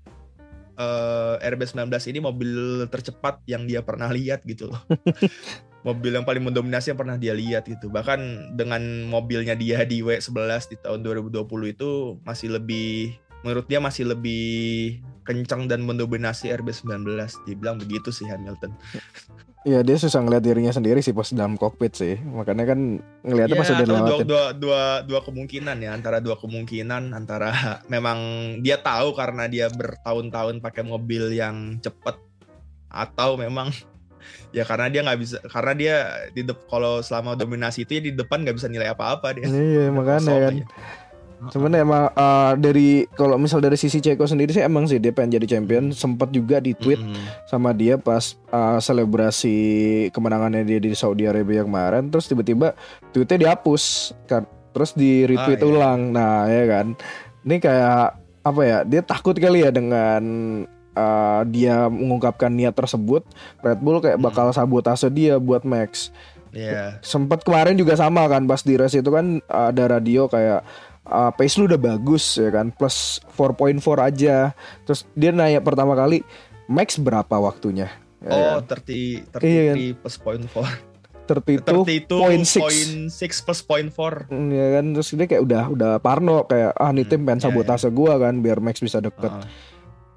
eh, 0.78 1.34
RB19 1.42 1.90
ini 2.10 2.18
mobil 2.20 2.84
tercepat 2.90 3.40
yang 3.46 3.66
dia 3.66 3.80
pernah 3.80 4.10
lihat 4.10 4.42
gitu 4.44 4.70
loh 4.70 4.80
mobil 5.84 6.16
yang 6.16 6.24
paling 6.24 6.40
mendominasi 6.40 6.90
yang 6.90 6.98
pernah 6.98 7.20
dia 7.20 7.36
lihat 7.36 7.68
gitu. 7.68 7.92
Bahkan 7.92 8.52
dengan 8.56 8.80
mobilnya 9.06 9.52
dia 9.52 9.84
di 9.84 10.00
W11 10.00 10.72
di 10.72 10.76
tahun 10.80 11.04
2020 11.04 11.44
itu 11.70 12.18
masih 12.24 12.56
lebih 12.56 13.20
menurut 13.44 13.68
dia 13.68 13.78
masih 13.78 14.08
lebih 14.08 15.04
kencang 15.28 15.68
dan 15.68 15.84
mendominasi 15.84 16.48
RB19 16.56 17.04
dibilang 17.44 17.76
begitu 17.76 18.08
sih 18.08 18.26
Hamilton. 18.26 18.72
Ya 19.64 19.80
dia 19.80 19.96
susah 19.96 20.20
ngeliat 20.20 20.44
dirinya 20.44 20.76
sendiri 20.76 21.00
sih 21.00 21.16
pas 21.16 21.24
dalam 21.32 21.56
kokpit 21.56 21.96
sih. 21.96 22.20
Makanya 22.20 22.76
kan 22.76 23.00
ngeliatnya 23.24 23.56
pas 23.56 23.72
udah 23.72 23.80
atau 23.80 23.88
dua, 23.88 23.96
lewatin 23.96 24.26
dua, 24.28 24.44
dua, 24.52 24.82
dua 25.08 25.20
kemungkinan 25.24 25.80
ya 25.80 25.96
antara 25.96 26.20
dua 26.20 26.36
kemungkinan 26.36 27.16
antara 27.16 27.48
memang 27.92 28.20
dia 28.60 28.76
tahu 28.76 29.16
karena 29.16 29.48
dia 29.48 29.72
bertahun-tahun 29.72 30.60
pakai 30.60 30.84
mobil 30.84 31.32
yang 31.32 31.80
cepet 31.80 32.12
atau 32.92 33.40
memang 33.40 33.72
ya 34.54 34.62
karena 34.62 34.86
dia 34.90 35.00
nggak 35.02 35.18
bisa 35.18 35.36
karena 35.50 35.72
dia 35.74 35.94
di 36.30 36.42
kalau 36.70 37.02
selama 37.02 37.34
dominasi 37.34 37.82
itu 37.86 37.98
ya 37.98 38.02
di 38.08 38.12
depan 38.14 38.42
nggak 38.44 38.56
bisa 38.56 38.68
nilai 38.70 38.90
apa-apa 38.92 39.34
dia. 39.36 39.46
Iya 39.46 39.90
makanya 39.90 40.34
kan. 40.50 40.54
Cuman 41.44 41.76
emang 41.76 42.08
uh, 42.16 42.56
dari 42.56 43.04
kalau 43.12 43.36
misal 43.36 43.60
dari 43.60 43.76
sisi 43.76 44.00
Ceko 44.00 44.24
sendiri 44.24 44.48
sih 44.56 44.64
emang 44.64 44.88
sih 44.88 44.96
dia 44.96 45.12
pengen 45.12 45.36
jadi 45.36 45.58
champion. 45.58 45.92
Sempat 45.92 46.32
juga 46.32 46.56
di 46.56 46.72
tweet 46.72 46.96
Mm-mm. 46.96 47.20
sama 47.44 47.76
dia 47.76 48.00
pas 48.00 48.32
uh, 48.48 48.80
selebrasi 48.80 49.56
kemenangannya 50.16 50.64
dia 50.64 50.80
di 50.80 50.96
Saudi 50.96 51.28
Arabia 51.28 51.60
kemarin. 51.66 52.08
Terus 52.08 52.32
tiba-tiba 52.32 52.72
tweetnya 53.12 53.50
dihapus 53.50 54.14
kan. 54.24 54.48
Terus 54.72 54.96
di 54.96 55.28
retweet 55.28 55.60
Ah, 55.60 55.66
iya. 55.66 55.68
ulang. 55.68 56.00
Nah 56.16 56.48
ya 56.48 56.64
kan. 56.64 56.86
Ini 57.44 57.56
kayak 57.60 58.04
apa 58.44 58.60
ya 58.64 58.78
dia 58.88 59.00
takut 59.04 59.36
kali 59.36 59.64
ya 59.64 59.70
dengan 59.72 60.22
uh, 60.94 61.42
dia 61.44 61.86
mengungkapkan 61.86 62.48
niat 62.48 62.72
tersebut 62.72 63.22
Red 63.60 63.78
Bull 63.78 63.98
kayak 63.98 64.16
Hmm. 64.16 64.24
bakal 64.24 64.50
sabotase 64.50 65.06
dia 65.08 65.36
buat 65.36 65.62
Max 65.62 66.08
Iya. 66.50 66.98
sempat 67.00 67.42
kemarin 67.42 67.74
juga 67.74 67.94
sama 67.94 68.24
kan 68.24 68.42
pas 68.44 68.62
di 68.62 68.74
race 68.74 68.94
itu 68.94 69.10
kan 69.10 69.42
ada 69.44 69.90
radio 69.90 70.26
kayak 70.26 70.62
uh, 71.04 71.30
pace 71.30 71.58
lu 71.58 71.66
udah 71.66 71.76
bagus 71.78 72.38
ya 72.38 72.48
kan 72.48 72.70
plus 72.70 73.18
4.4 73.34 73.82
aja 74.00 74.54
terus 74.82 75.02
dia 75.12 75.30
nanya 75.30 75.58
pertama 75.58 75.92
kali 75.92 76.22
Max 76.64 76.96
berapa 76.96 77.34
waktunya 77.34 77.90
ya 78.18 78.30
Oh, 78.30 78.62
kan? 78.62 78.80
30, 78.80 79.34
33 79.34 79.42
Iya 79.42 79.62
kan? 79.66 79.76
plus 79.98 80.16
point 80.16 80.46
four. 80.46 80.68
32.6 81.24 81.88
32.6 82.04 83.08
plus 83.40 83.60
point 83.60 83.88
four. 83.88 84.28
Mm, 84.28 84.48
ya 84.48 84.66
kan 84.70 84.84
terus 84.92 85.08
dia 85.10 85.26
kayak 85.26 85.42
udah 85.42 85.62
udah 85.70 85.92
parno 85.98 86.44
kayak 86.44 86.72
ah 86.74 86.88
nih 86.88 87.02
tim 87.02 87.18
Hmm, 87.18 87.26
pengen 87.26 87.40
iya, 87.40 87.44
sabotase 87.48 87.88
gua 87.90 88.16
kan 88.16 88.38
biar 88.38 88.60
Max 88.60 88.78
bisa 88.78 89.00
deket 89.00 89.32
Heeh. 89.32 89.46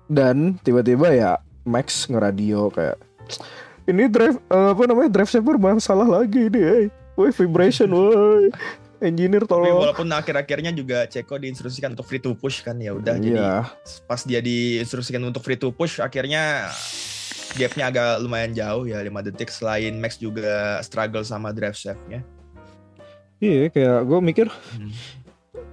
Dan 0.08 0.56
tiba-tiba 0.62 1.12
ya 1.12 1.32
Max 1.64 2.08
ngeradio 2.08 2.72
kayak 2.72 2.96
ini 3.86 4.08
drive 4.08 4.40
eh, 4.42 4.70
apa 4.72 4.84
namanya 4.84 5.10
drive 5.12 5.28
saver 5.28 5.56
masalah 5.56 6.08
lagi 6.08 6.48
nih 6.48 6.64
eh. 6.64 6.86
Woi 7.14 7.32
vibration 7.32 7.90
woi 7.90 8.52
engineer 8.98 9.42
Tapi 9.42 9.52
tolong 9.52 9.78
walaupun 9.80 10.08
akhir-akhirnya 10.08 10.72
juga 10.72 11.06
Ceko 11.06 11.38
diinstruksikan 11.38 11.94
untuk 11.94 12.06
free 12.06 12.18
to 12.18 12.34
push 12.34 12.62
kan 12.62 12.78
ya 12.78 12.92
udah 12.92 13.14
jadi 13.16 13.36
Iya. 13.36 13.56
pas 14.04 14.22
dia 14.22 14.40
diinstruksikan 14.40 15.22
untuk 15.22 15.42
free 15.42 15.56
to 15.56 15.70
push 15.70 15.98
akhirnya 15.98 16.70
gapnya 17.54 17.90
agak 17.90 18.22
lumayan 18.22 18.52
jauh 18.52 18.84
ya 18.84 19.00
5 19.00 19.10
detik 19.24 19.50
selain 19.50 19.96
Max 19.96 20.18
juga 20.18 20.78
struggle 20.82 21.22
sama 21.22 21.50
drive 21.52 21.76
shaftnya 21.76 22.22
Iya 23.38 23.70
kayak 23.70 23.98
gue 24.04 24.20
mikir 24.20 24.48
Hmm. 24.74 24.90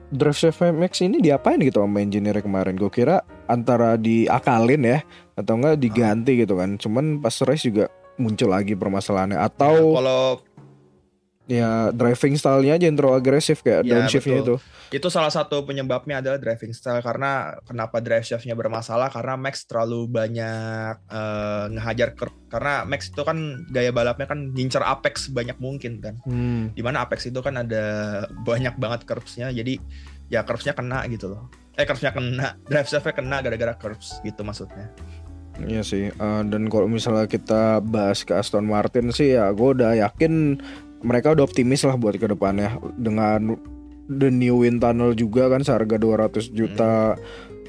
Drive 0.09 0.37
Shaft 0.39 0.63
Max 0.71 1.01
ini 1.01 1.19
diapain 1.19 1.59
gitu 1.59 1.81
sama 1.81 1.99
engineer 1.99 2.39
kemarin 2.39 2.77
Gue 2.77 2.89
kira 2.89 3.25
antara 3.51 3.97
diakalin 4.01 4.83
ya 4.83 4.99
Atau 5.35 5.59
enggak 5.59 5.83
diganti 5.83 6.39
gitu 6.39 6.55
kan. 6.55 6.79
Cuman 6.79 7.19
pas 7.19 7.35
race 7.43 7.67
juga 7.67 7.91
muncul 8.19 8.51
lagi 8.51 8.79
permasalahannya. 8.79 9.39
Atau 9.39 9.99
kalau 9.99 10.39
ya 11.45 11.93
driving 11.93 12.41
stylenya 12.41 12.81
aja 12.81 12.89
yang 12.89 12.97
terlalu 12.97 13.21
agresif 13.21 13.61
Kayak 13.61 13.85
Ya, 13.85 14.01
downshiftnya 14.01 14.41
itu. 14.41 14.57
Itu 14.95 15.11
salah 15.11 15.29
satu 15.29 15.67
penyebabnya 15.67 16.23
adalah 16.23 16.39
driving 16.39 16.71
style. 16.71 17.03
Karena 17.03 17.59
kenapa 17.67 17.99
drive 17.99 18.25
shaftnya 18.25 18.55
bermasalah? 18.55 19.11
Karena 19.11 19.35
Max 19.35 19.67
terlalu 19.67 20.07
banyak 20.07 20.95
eh, 21.11 21.65
ngehajar 21.75 22.15
curb 22.15 22.35
karena 22.47 22.87
Max 22.87 23.11
itu 23.11 23.23
kan 23.27 23.67
gaya 23.75 23.91
balapnya 23.91 24.31
kan 24.31 24.55
ngincer 24.55 24.87
apex 24.87 25.29
banyak 25.35 25.59
mungkin 25.59 25.99
kan. 25.99 26.15
Hmm. 26.23 26.71
di 26.71 26.83
mana 26.87 27.03
apex 27.03 27.27
itu 27.27 27.43
kan 27.43 27.59
ada 27.59 27.85
banyak 28.47 28.79
banget 28.79 29.03
curbsnya. 29.03 29.51
Jadi 29.51 29.83
ya 30.31 30.47
curbsnya 30.47 30.73
kena 30.73 31.05
gitu 31.11 31.35
loh 31.35 31.64
eh 31.75 31.85
curbsnya 31.85 32.15
kena. 32.15 32.49
Drive 32.67 32.89
shaftnya 32.89 33.15
kena 33.15 33.37
gara-gara 33.43 33.75
curbs 33.75 34.21
gitu 34.23 34.41
maksudnya. 34.43 34.91
Iya 35.55 35.87
sih 35.87 36.11
eh, 36.11 36.43
Dan 36.51 36.67
kalau 36.67 36.91
misalnya 36.91 37.31
kita 37.31 37.79
bahas 37.79 38.27
ke 38.27 38.35
Aston 38.35 38.67
Martin 38.67 39.15
sih 39.15 39.39
ya 39.39 39.55
Gue 39.55 39.71
udah 39.71 39.95
yakin 39.95 40.59
mereka 41.07 41.31
udah 41.31 41.47
optimis 41.47 41.87
lah 41.87 41.95
buat 41.95 42.19
ke 42.19 42.27
depannya 42.27 42.75
Dengan 42.99 43.55
the 44.11 44.35
new 44.35 44.67
wind 44.67 44.83
tunnel 44.83 45.15
juga 45.15 45.47
kan 45.47 45.63
seharga 45.63 45.95
200 45.95 46.51
juta 46.51 47.15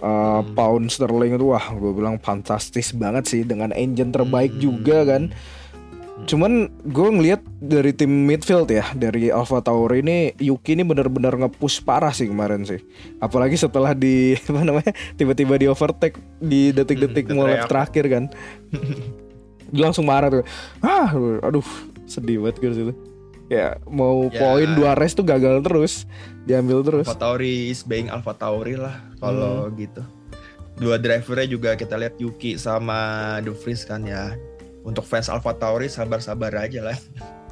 uh, 0.02 0.42
Hmm. 0.42 0.52
pound 0.58 0.90
sterling 0.92 1.38
itu 1.38 1.46
wah 1.48 1.72
gue 1.72 1.94
bilang 1.94 2.18
fantastis 2.20 2.92
banget 2.92 3.30
sih. 3.30 3.42
Dengan 3.46 3.72
engine 3.72 4.12
terbaik 4.12 4.58
Hmm. 4.58 4.62
juga 4.66 5.06
kan 5.08 5.30
Cuman 6.16 6.72
gue 6.82 7.10
ngeliat 7.12 7.44
dari 7.60 7.92
tim 7.92 8.08
midfield 8.08 8.72
ya 8.72 8.88
dari 8.96 9.28
Alpha 9.28 9.60
Tauri 9.60 10.00
ini 10.00 10.32
Yuki 10.40 10.72
ini 10.72 10.88
benar-benar 10.88 11.36
nge-push 11.36 11.84
parah 11.84 12.16
sih 12.16 12.32
kemarin 12.32 12.64
sih. 12.64 12.80
Apalagi 13.20 13.60
setelah 13.60 13.92
di 13.92 14.32
apa 14.48 14.64
namanya 14.64 14.96
tiba-tiba 15.20 15.60
di 15.60 15.68
overtake 15.68 16.16
di 16.40 16.72
detik-detik 16.72 17.28
Hmm, 17.28 17.36
mulai 17.36 17.68
terakhir 17.68 18.08
kan. 18.08 18.24
Dia 19.68 19.84
langsung 19.84 20.08
marah 20.08 20.32
tuh. 20.32 20.48
Ah, 20.80 21.12
aduh 21.44 21.68
sedih 22.08 22.40
banget 22.40 22.64
gue 22.64 22.72
situ. 22.72 22.94
Ya 23.46 23.76
mau 23.86 24.32
Ya. 24.32 24.40
poin 24.40 24.72
dua 24.72 24.96
race 24.96 25.14
tuh 25.14 25.22
gagal 25.22 25.60
terus 25.62 26.08
diambil 26.44 26.80
terus. 26.80 27.06
Alpha 27.06 27.20
Tauri 27.20 27.68
is 27.68 27.84
being 27.84 28.08
Alpha 28.08 28.32
Tauri 28.32 28.80
lah 28.80 29.04
kalau 29.20 29.68
Hmm. 29.68 29.76
gitu. 29.76 30.02
Dua 30.76 30.96
drivernya 30.96 31.48
juga 31.50 31.76
kita 31.76 31.96
lihat 31.96 32.16
Yuki 32.18 32.56
sama 32.56 32.96
De 33.40 33.52
Vries 33.52 33.84
kan 33.84 34.00
ya. 34.02 34.32
Untuk 34.86 35.02
fans 35.02 35.34
Alpha 35.34 35.58
Tauri 35.58 35.90
sabar-sabar 35.90 36.54
aja 36.54 36.86
lah. 36.86 36.98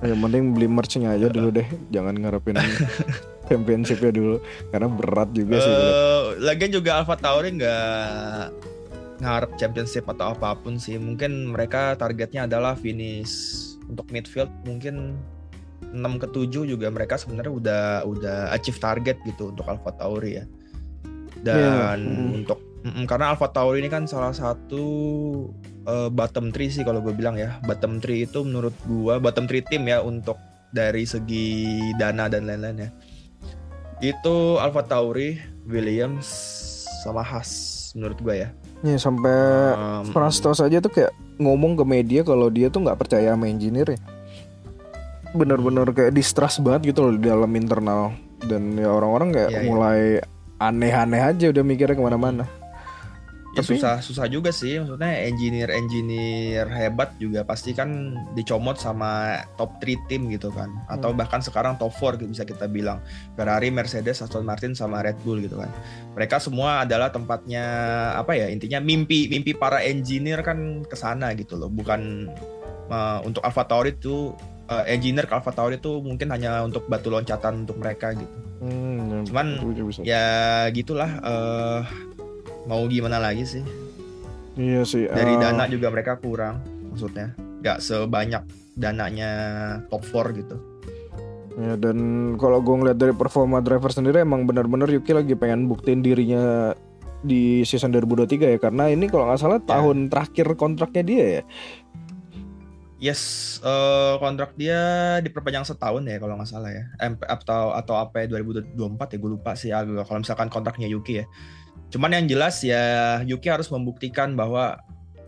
Yang 0.06 0.20
penting 0.22 0.44
beli 0.54 0.68
merchnya 0.70 1.18
aja 1.18 1.28
dulu 1.34 1.50
deh, 1.50 1.66
jangan 1.90 2.14
ngarepin 2.14 2.62
championshipnya 3.50 4.12
dulu 4.14 4.36
karena 4.70 4.88
berat 4.88 5.30
juga 5.34 5.58
sih. 5.58 5.74
Eh, 5.74 6.22
lagian 6.46 6.72
juga 6.72 7.02
Alpha 7.02 7.18
Tauri 7.18 7.58
nggak 7.58 8.54
ngarep 9.24 9.52
championship 9.58 10.06
atau 10.14 10.38
apa 10.38 10.54
pun 10.60 10.78
sih. 10.78 11.02
Mungkin 11.02 11.56
mereka 11.56 11.98
targetnya 11.98 12.46
adalah 12.46 12.78
finish 12.78 13.74
untuk 13.90 14.08
midfield 14.14 14.52
mungkin 14.68 15.18
6 15.94 16.22
ke 16.22 16.28
7 16.32 16.66
juga 16.66 16.88
mereka 16.90 17.20
sebenarnya 17.20 17.54
udah 17.54 17.84
udah 18.08 18.38
achieve 18.56 18.80
target 18.82 19.18
gitu 19.28 19.52
untuk 19.52 19.66
Alpha 19.68 19.92
Tauri 19.96 20.42
ya. 20.42 20.46
Dan 21.44 21.58
Iya, 21.60 21.88
mm. 22.00 22.38
untuk 22.44 22.60
mm, 22.84 23.06
karena 23.06 23.36
Alpha 23.36 23.48
Tauri 23.52 23.84
ini 23.84 23.90
kan 23.92 24.08
salah 24.10 24.34
satu 24.34 24.86
eh, 25.88 26.10
bottom 26.10 26.50
3 26.50 26.70
sih 26.70 26.84
kalau 26.88 27.04
gue 27.04 27.14
bilang 27.16 27.36
ya. 27.36 27.60
Bottom 27.68 28.00
3 28.00 28.28
itu 28.28 28.40
menurut 28.44 28.76
gua 28.88 29.20
bottom 29.20 29.46
3 29.46 29.70
tim 29.70 29.84
ya 29.88 30.00
untuk 30.04 30.40
dari 30.74 31.06
segi 31.06 31.80
dana 32.02 32.28
dan 32.28 32.50
lain-lain 32.50 32.88
ya. 32.88 32.90
Itu 34.02 34.58
Alpha 34.60 34.84
Tauri, 34.84 35.38
Williams 35.70 36.28
sama 37.06 37.22
Haas 37.22 37.94
menurut 37.94 38.18
gua 38.20 38.36
ya. 38.36 38.50
Ya 38.84 39.00
sampai 39.00 39.38
Um, 39.74 40.12
Frastos 40.12 40.60
aja 40.60 40.84
tuh 40.84 40.92
kayak 40.92 41.16
ngomong 41.40 41.80
ke 41.80 41.84
media 41.88 42.22
kalau 42.26 42.52
dia 42.52 42.68
tuh 42.68 42.84
nggak 42.84 43.00
percaya 43.00 43.32
sama 43.32 43.48
engineer 43.48 43.96
ya. 43.96 44.00
Bener-bener 45.32 45.88
kayak 45.96 46.12
distrust 46.14 46.60
banget 46.60 46.94
gitu 46.94 47.08
loh 47.08 47.14
di 47.16 47.26
dalam 47.26 47.50
internal 47.56 48.12
dan 48.44 48.76
ya 48.76 48.92
orang-orang 48.92 49.32
kayak 49.32 49.52
iya. 49.56 49.62
mulai 49.64 50.02
aneh-aneh 50.60 51.22
aja 51.22 51.46
udah 51.50 51.64
mikirnya 51.64 51.96
ke 51.96 52.04
mana-mana. 52.04 52.46
Ya 53.54 53.62
Tapi- 53.62 53.78
susah 53.78 54.02
susah 54.02 54.26
juga 54.26 54.50
sih. 54.50 54.82
Maksudnya 54.82 55.14
engineer 55.24 55.70
engineer 55.70 56.66
hebat 56.66 57.14
juga 57.16 57.46
pasti 57.46 57.72
kan 57.72 57.90
dicomot 58.34 58.76
sama 58.76 59.38
top 59.56 59.78
3 59.78 59.94
tim 60.10 60.26
gitu 60.28 60.50
kan. 60.50 60.74
Atau 60.90 61.14
Hmm. 61.14 61.22
bahkan 61.22 61.38
sekarang 61.38 61.78
top 61.78 61.94
4 61.94 62.18
gitu 62.18 62.34
bisa 62.34 62.44
kita 62.44 62.66
bilang. 62.66 62.98
Ferrari 63.34 63.70
Mercedes 63.70 64.20
Aston 64.20 64.42
Martin 64.42 64.74
sama 64.74 65.00
Red 65.00 65.22
Bull 65.22 65.40
gitu 65.40 65.62
kan. 65.62 65.70
Mereka 66.14 66.42
semua 66.42 66.82
adalah 66.82 67.10
tempatnya 67.10 67.64
apa 68.14 68.34
ya 68.34 68.50
intinya 68.50 68.82
mimpi 68.82 69.30
mimpi 69.30 69.54
para 69.54 69.80
engineer 69.80 70.42
kan 70.42 70.82
ke 70.82 70.98
sana 70.98 71.32
gitu 71.34 71.54
loh. 71.54 71.70
Bukan 71.70 72.34
uh, 72.90 73.22
untuk 73.22 73.46
Alpha 73.46 73.64
Tauri 73.64 73.94
itu 73.94 74.34
uh, 74.66 74.84
engineer 74.86 75.24
ke 75.24 75.34
Alpha 75.34 75.54
Tauri 75.54 75.78
itu 75.78 76.02
mungkin 76.02 76.30
hanya 76.30 76.62
untuk 76.62 76.90
batu 76.90 77.14
loncatan 77.14 77.64
untuk 77.64 77.78
mereka 77.78 78.18
gitu. 78.18 78.34
Hmm, 78.64 78.96
ya, 79.12 79.20
Cuman, 79.28 79.48
bisa. 79.76 80.00
ya 80.08 80.26
gitulah 80.72 81.12
eh 81.20 81.80
mau 82.68 82.84
gimana 82.88 83.20
lagi 83.20 83.44
sih? 83.44 83.64
Iya 84.54 84.86
sih. 84.86 85.10
dari 85.10 85.34
eh, 85.34 85.40
dana 85.42 85.66
juga 85.66 85.90
mereka 85.90 86.22
kurang 86.22 86.62
maksudnya. 86.94 87.34
Nggak 87.64 87.78
sebanyak 87.82 88.44
dananya 88.78 89.32
top 89.90 90.06
4 90.06 90.40
gitu. 90.40 90.56
Ya 91.54 91.78
dan 91.78 91.98
kalau 92.42 92.62
gue 92.66 92.76
ngeliat 92.82 92.98
dari 92.98 93.14
performa 93.14 93.62
driver 93.62 93.94
sendiri 93.94 94.26
emang 94.26 94.50
benar-benar 94.50 94.90
Yuki 94.90 95.14
lagi 95.14 95.38
pengen 95.38 95.70
buktiin 95.70 96.02
dirinya 96.02 96.74
di 97.22 97.62
season 97.66 97.94
2023 97.94 98.58
ya. 98.58 98.60
Karena 98.62 98.90
ini 98.90 99.06
kalau 99.10 99.30
nggak 99.30 99.42
salah 99.42 99.62
tahun 99.62 100.10
terakhir 100.10 100.54
kontraknya 100.58 101.04
dia 101.06 101.26
ya. 101.42 101.44
yes 103.04 103.60
eh, 103.60 104.16
kontrak 104.16 104.56
dia 104.56 104.80
diperpanjang 105.20 105.68
setahun 105.68 106.08
ya 106.08 106.24
kalau 106.24 106.40
nggak 106.40 106.50
salah 106.50 106.72
ya. 106.72 106.88
MP 107.04 107.22
atau 107.26 107.76
atau 107.76 108.00
apa 108.00 108.24
ya 108.24 108.40
2024 108.40 108.80
ya 109.14 109.18
gue 109.20 109.32
lupa 109.34 109.52
sih. 109.60 109.70
Agak 109.76 110.08
kalau 110.08 110.20
misalkan 110.24 110.48
kontraknya 110.50 110.88
Yuki 110.90 111.22
ya 111.22 111.26
cuman 111.94 112.18
yang 112.18 112.26
jelas 112.26 112.66
ya 112.66 113.22
Yuki 113.22 113.54
harus 113.54 113.70
membuktikan 113.70 114.34
bahwa 114.34 114.82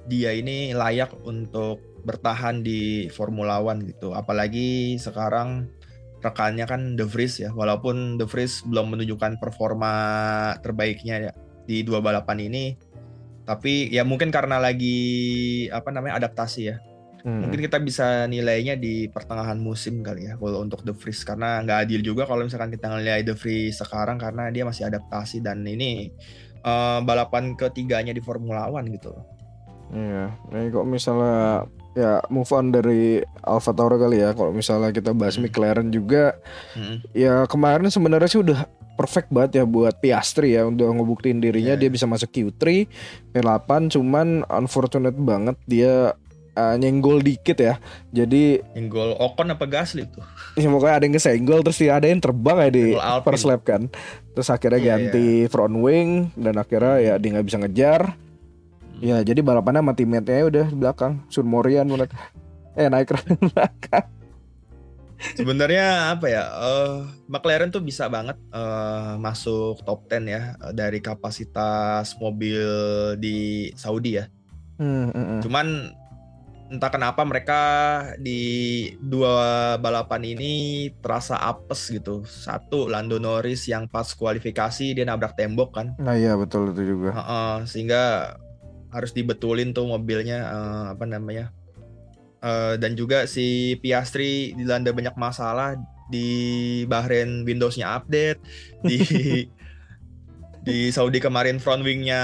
dia 0.09 0.33
ini 0.33 0.73
layak 0.73 1.13
untuk 1.21 1.81
bertahan 2.05 2.61
di 2.61 3.09
Formula 3.09 3.61
One 3.61 3.85
gitu. 3.89 4.13
Apalagi 4.13 4.97
sekarang 5.01 5.69
rekannya 6.21 6.65
kan 6.69 6.93
De 6.93 7.05
Vries 7.05 7.41
ya. 7.41 7.49
Walaupun 7.53 8.21
De 8.21 8.29
Vries 8.29 8.61
belum 8.65 8.93
menunjukkan 8.93 9.41
performa 9.41 9.93
terbaiknya 10.61 11.29
ya 11.29 11.31
di 11.65 11.81
dua 11.81 11.99
balapan 11.99 12.45
ini. 12.45 12.77
Tapi 13.45 13.93
ya 13.93 14.05
mungkin 14.05 14.29
karena 14.29 14.61
lagi 14.61 14.97
apa 15.73 15.89
namanya 15.89 16.21
adaptasi 16.21 16.63
ya. 16.65 16.77
Hmm. 17.25 17.41
mungkin 17.41 17.57
kita 17.57 17.81
bisa 17.81 18.29
nilainya 18.29 18.77
di 18.77 19.09
pertengahan 19.09 19.57
musim 19.57 20.05
kali 20.05 20.29
ya 20.29 20.37
kalau 20.37 20.61
untuk 20.61 20.85
The 20.85 20.93
Vries. 20.93 21.25
Karena 21.25 21.57
nggak 21.65 21.89
adil 21.89 22.05
juga 22.05 22.29
kalau 22.29 22.45
misalkan 22.45 22.69
kita 22.69 22.85
ngelihat 22.85 23.25
The 23.25 23.33
Vries 23.33 23.81
sekarang 23.81 24.21
karena 24.21 24.53
dia 24.53 24.61
masih 24.61 24.85
adaptasi. 24.85 25.41
Dan 25.41 25.65
ini 25.65 26.13
eh, 26.65 26.99
balapan 27.01 27.53
ketiganya 27.53 28.09
di 28.09 28.19
Formula 28.19 28.65
One 28.67 28.89
gitu 28.89 29.13
loh. 29.13 29.23
Iya, 29.85 30.33
ini 30.49 30.73
kok 30.73 30.83
misalnya 30.83 31.69
ya 31.93 32.17
move 32.27 32.49
on 32.49 32.73
dari 32.73 33.21
Alfa 33.39 33.69
Tauri 33.69 33.95
kali 33.95 34.17
ya. 34.17 34.33
Kalau 34.33 34.49
misalnya 34.49 34.89
kita 34.89 35.13
bahas 35.13 35.37
Hmm. 35.37 35.45
McLaren 35.45 35.93
juga, 35.93 36.33
Mm-mm. 36.73 37.05
ya 37.13 37.45
kemarin 37.45 37.87
sebenarnya 37.87 38.25
sih 38.27 38.41
udah 38.41 38.65
perfect 38.95 39.29
banget 39.29 39.59
ya 39.59 39.63
buat 39.63 39.99
Piastri 39.99 40.55
ya 40.55 40.65
untuk 40.65 40.87
ngebuktiin 40.87 41.37
dirinya 41.37 41.75
Iya. 41.75 41.81
dia 41.85 41.89
bisa 41.91 42.07
masuk 42.07 42.31
Q3, 42.31 42.87
P8 43.29 43.93
cuman 43.93 44.41
unfortunate 44.49 45.15
banget 45.15 45.59
dia 45.65 46.15
uh, 46.55 46.75
nyenggol 46.79 47.21
dikit 47.21 47.59
ya. 47.59 47.75
Jadi 48.15 48.63
Yang 48.73 48.87
gol 48.89 49.11
Ocon 49.19 49.51
apa 49.51 49.65
Gasly 49.67 50.07
tuh? 50.09 50.23
ya 50.59 50.67
pokoknya 50.71 50.95
ada 50.97 51.03
yang 51.05 51.15
kesenggol 51.15 51.59
terus 51.61 51.79
ya 51.83 51.99
ada 51.99 52.07
yang 52.09 52.23
terbang 52.23 52.57
ya 52.65 52.69
di 52.71 52.85
first 53.21 53.45
lap 53.45 53.61
kan. 53.67 53.91
Terus 54.33 54.49
akhirnya 54.49 54.79
Iya, 54.79 54.89
ganti 54.95 55.27
front 55.51 55.75
wing 55.77 56.31
dan 56.35 56.55
akhirnya 56.59 56.95
ya 56.99 57.13
dia 57.19 57.29
nggak 57.35 57.47
bisa 57.47 57.57
ngejar. 57.61 58.01
Ya 59.03 59.19
jadi 59.21 59.43
balapannya 59.43 59.83
sama 59.83 59.93
teammate-nya 59.93 60.47
udah 60.47 60.65
di 60.71 60.75
belakang 60.79 61.19
Sun 61.27 61.51
Morian 61.51 61.83
mereka 61.91 62.15
Eh 62.79 62.87
naik 62.87 63.11
ke 63.11 63.15
belakang 63.51 64.07
Sebenarnya 65.35 66.11
apa 66.15 66.27
ya? 66.27 66.43
eh, 66.43 66.95
McLaren 67.31 67.71
tuh 67.71 67.81
bisa 67.81 68.11
banget 68.11 68.35
eh, 68.51 69.13
masuk 69.17 69.81
top 69.87 70.05
10 70.11 70.27
ya 70.27 70.41
dari 70.75 70.99
kapasitas 70.99 72.19
mobil 72.19 72.61
di 73.17 73.71
Saudi 73.79 74.19
ya. 74.19 74.27
Hmm, 74.75 75.09
hmm, 75.09 75.25
hmm. 75.25 75.41
Cuman 75.41 75.67
entah 76.65 76.89
kenapa 76.89 77.21
mereka 77.21 77.61
di 78.17 78.89
dua 78.97 79.77
balapan 79.77 80.25
ini 80.25 80.53
terasa 80.97 81.37
apes 81.37 81.93
gitu. 81.93 82.25
Satu 82.25 82.89
Lando 82.89 83.21
Norris 83.21 83.69
yang 83.69 83.85
pas 83.85 84.09
kualifikasi 84.17 84.97
dia 84.97 85.05
nabrak 85.05 85.37
tembok 85.37 85.77
kan, 85.77 85.87
Nah 86.01 86.17
iya 86.17 86.33
betul 86.33 86.73
itu 86.73 86.97
juga 86.97 87.13
Heeh, 87.13 87.55
sehingga 87.69 88.35
harus 88.89 89.11
dibetulin 89.13 89.75
tuh 89.75 89.85
mobilnya 89.85 90.39
eh, 90.49 90.85
apa 90.97 91.05
namanya. 91.05 91.53
Eh, 92.41 92.75
dan 92.81 92.97
juga 92.97 93.29
si 93.29 93.77
Piastri 93.81 94.57
dilanda 94.57 94.89
banyak 94.89 95.13
masalah 95.17 95.77
di 96.09 96.85
Bahrain 96.85 97.45
Windowsnya 97.45 97.97
update 97.97 98.41
di 98.85 98.97
di 100.65 100.89
Saudi 100.89 101.21
kemarin 101.21 101.61
front 101.61 101.85
wingnya 101.85 102.21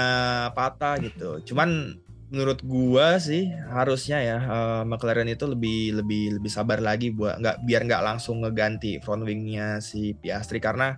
patah 0.54 0.98
gitu. 0.98 1.38
Cuman 1.46 1.94
menurut 2.32 2.64
gua 2.64 3.20
sih 3.20 3.52
harusnya 3.68 4.18
ya 4.24 4.38
eh, 4.40 4.82
McLaren 4.88 5.28
itu 5.28 5.44
lebih 5.44 6.00
lebih 6.00 6.40
lebih 6.40 6.48
sabar 6.48 6.80
lagi 6.80 7.12
buat 7.12 7.36
nggak 7.36 7.68
biar 7.68 7.84
nggak 7.84 8.02
langsung 8.02 8.40
ngeganti 8.40 9.04
front 9.04 9.20
wingnya 9.28 9.84
si 9.84 10.16
Piastri 10.16 10.56
karena 10.56 10.96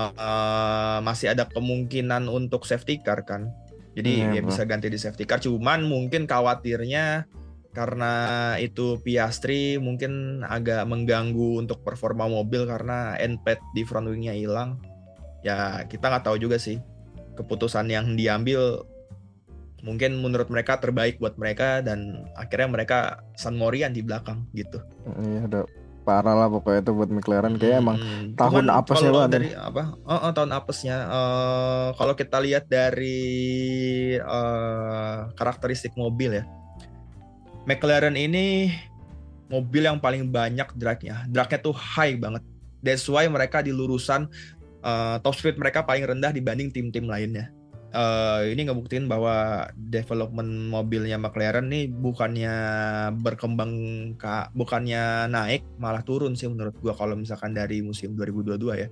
eh, 0.00 0.08
eh, 0.08 0.98
masih 1.04 1.36
ada 1.36 1.44
kemungkinan 1.44 2.32
untuk 2.32 2.64
safety 2.64 3.04
car 3.04 3.28
kan. 3.28 3.52
Jadi 3.92 4.24
Iya, 4.24 4.40
ya 4.40 4.40
bro. 4.40 4.48
bisa 4.48 4.64
ganti 4.64 4.88
di 4.88 4.96
safety 4.96 5.28
car. 5.28 5.36
Cuman 5.44 5.84
mungkin 5.84 6.24
khawatirnya 6.24 7.28
karena 7.76 8.12
itu 8.56 8.96
Piastri 9.04 9.76
mungkin 9.76 10.44
agak 10.48 10.88
mengganggu 10.88 11.60
untuk 11.60 11.84
performa 11.84 12.24
mobil 12.24 12.64
karena 12.64 13.20
end 13.20 13.36
pad 13.44 13.60
di 13.76 13.84
front 13.84 14.08
wingnya 14.08 14.32
hilang. 14.32 14.80
Ya 15.44 15.84
kita 15.84 16.08
nggak 16.08 16.24
tahu 16.24 16.40
juga 16.40 16.56
sih 16.56 16.80
keputusan 17.36 17.92
yang 17.92 18.16
diambil 18.16 18.88
mungkin 19.82 20.22
menurut 20.22 20.46
mereka 20.46 20.78
terbaik 20.78 21.18
buat 21.18 21.34
mereka 21.34 21.82
dan 21.82 22.26
akhirnya 22.38 22.68
mereka 22.70 22.98
San 23.34 23.58
Morian 23.58 23.90
di 23.90 24.00
belakang 24.00 24.46
gitu. 24.54 24.78
Iya 25.18 25.46
udah 25.50 25.62
parah 26.02 26.34
lah 26.34 26.48
pokoknya 26.50 26.82
itu 26.82 26.92
buat 26.94 27.10
McLaren 27.10 27.54
kayak 27.58 27.78
emang 27.78 27.98
Hmm, 27.98 28.34
tahun 28.34 28.66
cuman 28.66 28.74
apesnya 28.74 29.10
banget 29.14 29.30
dari 29.38 29.48
apa? 29.54 29.82
Oh, 30.02 30.18
oh, 30.18 30.32
tahun 30.34 30.50
apesnya. 30.54 30.96
Eh, 31.06 31.88
kalau 31.94 32.14
kita 32.18 32.38
lihat 32.42 32.64
dari 32.66 33.22
eh, 34.18 35.18
karakteristik 35.38 35.94
mobil 35.94 36.42
ya, 36.42 36.44
McLaren 37.66 38.18
ini 38.18 38.74
mobil 39.46 39.86
yang 39.86 40.00
paling 40.02 40.26
banyak 40.32 40.66
drag-nya. 40.74 41.28
Drag-nya 41.30 41.58
tuh 41.60 41.76
high 41.76 42.18
banget. 42.18 42.42
That's 42.82 43.06
why 43.06 43.28
mereka 43.30 43.62
di 43.62 43.70
lurusan 43.70 44.26
uh, 44.82 45.16
top 45.22 45.38
speed 45.38 45.54
mereka 45.54 45.86
paling 45.86 46.02
rendah 46.02 46.34
dibanding 46.34 46.74
tim-tim 46.74 47.06
lainnya. 47.06 47.52
Uh, 47.92 48.48
ini 48.48 48.64
ngebuktiin 48.64 49.04
bahwa 49.04 49.68
development 49.76 50.72
mobilnya 50.72 51.20
McLaren 51.20 51.68
nih 51.68 51.92
bukannya 51.92 52.54
berkembang 53.20 53.72
kak 54.16 54.48
bukannya 54.56 55.28
naik 55.28 55.60
malah 55.76 56.00
turun 56.00 56.32
sih 56.32 56.48
menurut 56.48 56.72
gua 56.80 56.96
kalau 56.96 57.12
misalkan 57.20 57.52
dari 57.52 57.84
musim 57.84 58.16
2022 58.16 58.80
ya. 58.80 58.88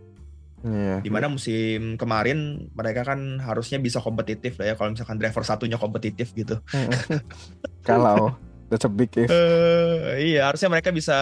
Iya. 0.60 0.96
Di 1.00 1.08
mana 1.08 1.32
musim 1.32 1.96
kemarin 1.96 2.68
mereka 2.76 3.08
kan 3.08 3.40
harusnya 3.40 3.80
bisa 3.80 4.04
kompetitif 4.04 4.60
lah 4.60 4.72
ya 4.72 4.74
kalau 4.76 4.92
misalkan 4.92 5.16
driver 5.16 5.44
satunya 5.48 5.80
kompetitif 5.80 6.36
gitu. 6.36 6.60
Kalau 7.88 8.36
that's 8.68 8.84
a 8.84 8.92
big 8.92 9.08
if. 9.16 9.32
Uh, 9.32 10.20
iya 10.20 10.52
harusnya 10.52 10.68
mereka 10.68 10.92
bisa 10.92 11.16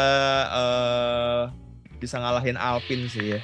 uh, 0.51 1.55
bisa 2.03 2.19
ngalahin 2.19 2.59
Alpine 2.59 3.07
sih 3.07 3.39
ya. 3.39 3.41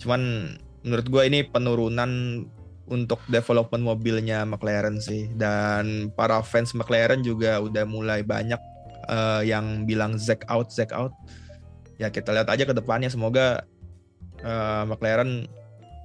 Cuman 0.00 0.54
menurut 0.86 1.06
gue 1.10 1.22
ini 1.26 1.44
penurunan 1.44 2.10
untuk 2.86 3.18
development 3.26 3.82
mobilnya 3.82 4.46
McLaren 4.46 4.98
sih. 5.02 5.30
Dan 5.34 6.10
para 6.14 6.40
fans 6.42 6.72
McLaren 6.72 7.22
juga 7.22 7.58
udah 7.62 7.84
mulai 7.86 8.22
banyak 8.22 8.58
uh, 9.10 9.42
yang 9.42 9.86
bilang 9.86 10.18
Zack 10.18 10.46
out 10.46 10.70
Zack 10.70 10.94
out. 10.94 11.12
Ya 11.98 12.12
kita 12.12 12.30
lihat 12.34 12.48
aja 12.50 12.64
ke 12.64 12.74
depannya. 12.74 13.10
Semoga 13.10 13.66
uh, 14.42 14.84
McLaren 14.86 15.46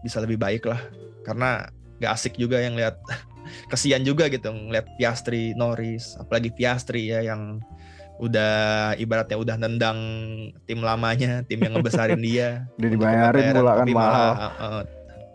bisa 0.02 0.22
lebih 0.22 0.42
baik 0.42 0.66
lah. 0.66 0.82
Karena 1.22 1.70
gak 2.02 2.18
asik 2.18 2.34
juga 2.36 2.58
yang 2.58 2.74
lihat 2.74 2.98
kesian 3.72 4.02
juga 4.02 4.26
gitu 4.28 4.50
ngeliat 4.50 4.90
Piastri 4.98 5.54
Norris 5.54 6.18
apalagi 6.18 6.50
Piastri 6.50 7.14
ya 7.14 7.22
yang 7.22 7.62
udah 8.22 8.94
ibaratnya 9.02 9.38
udah 9.38 9.56
nendang 9.58 10.00
tim 10.70 10.86
lamanya 10.86 11.42
tim 11.46 11.58
yang 11.58 11.74
ngebesarin 11.74 12.22
dia 12.22 12.66
udah 12.78 12.90
dibayarin 12.90 13.54
pula 13.58 13.74
kan 13.82 13.88
mahal. 13.90 14.32
uh, 14.34 14.46
uh, 14.62 14.82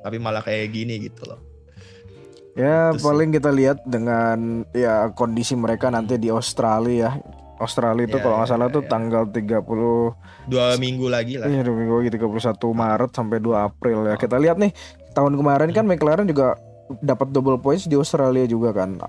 tapi 0.06 0.22
malah 0.22 0.46
kayak 0.46 0.70
gini 0.70 1.02
gitu 1.02 1.26
loh. 1.26 1.42
Ya 2.54 2.94
itu 2.94 3.02
paling 3.02 3.34
sih. 3.34 3.42
kita 3.42 3.50
lihat 3.50 3.78
dengan 3.84 4.62
ya 4.70 5.10
kondisi 5.12 5.58
mereka 5.58 5.90
nanti 5.90 6.14
di 6.16 6.30
Australia 6.30 7.10
ya. 7.10 7.10
Australia 7.56 8.04
itu 8.04 8.20
ya, 8.20 8.22
kalau 8.22 8.36
nggak 8.36 8.48
ya, 8.48 8.52
salah 8.52 8.68
ya, 8.68 8.74
tuh 8.76 8.82
ya. 8.84 8.88
tanggal 8.92 9.22
30 9.32 10.46
dua 10.46 10.64
minggu 10.76 11.06
lagi 11.08 11.40
lah. 11.40 11.48
Iya, 11.48 11.64
dua 11.64 11.76
minggu 11.76 11.94
lagi 12.04 12.10
31 12.20 12.52
Maret 12.68 13.10
sampai 13.16 13.38
2 13.40 13.66
April 13.68 13.98
ya. 14.06 14.14
Oh. 14.14 14.20
Kita 14.20 14.36
lihat 14.36 14.56
nih 14.60 14.72
tahun 15.16 15.34
kemarin 15.40 15.70
kan 15.72 15.84
hmm. 15.88 15.92
McLaren 15.96 16.28
juga 16.28 16.60
dapat 17.00 17.32
double 17.32 17.58
points 17.58 17.88
di 17.88 17.96
Australia 17.96 18.44
juga 18.44 18.76
kan. 18.76 19.00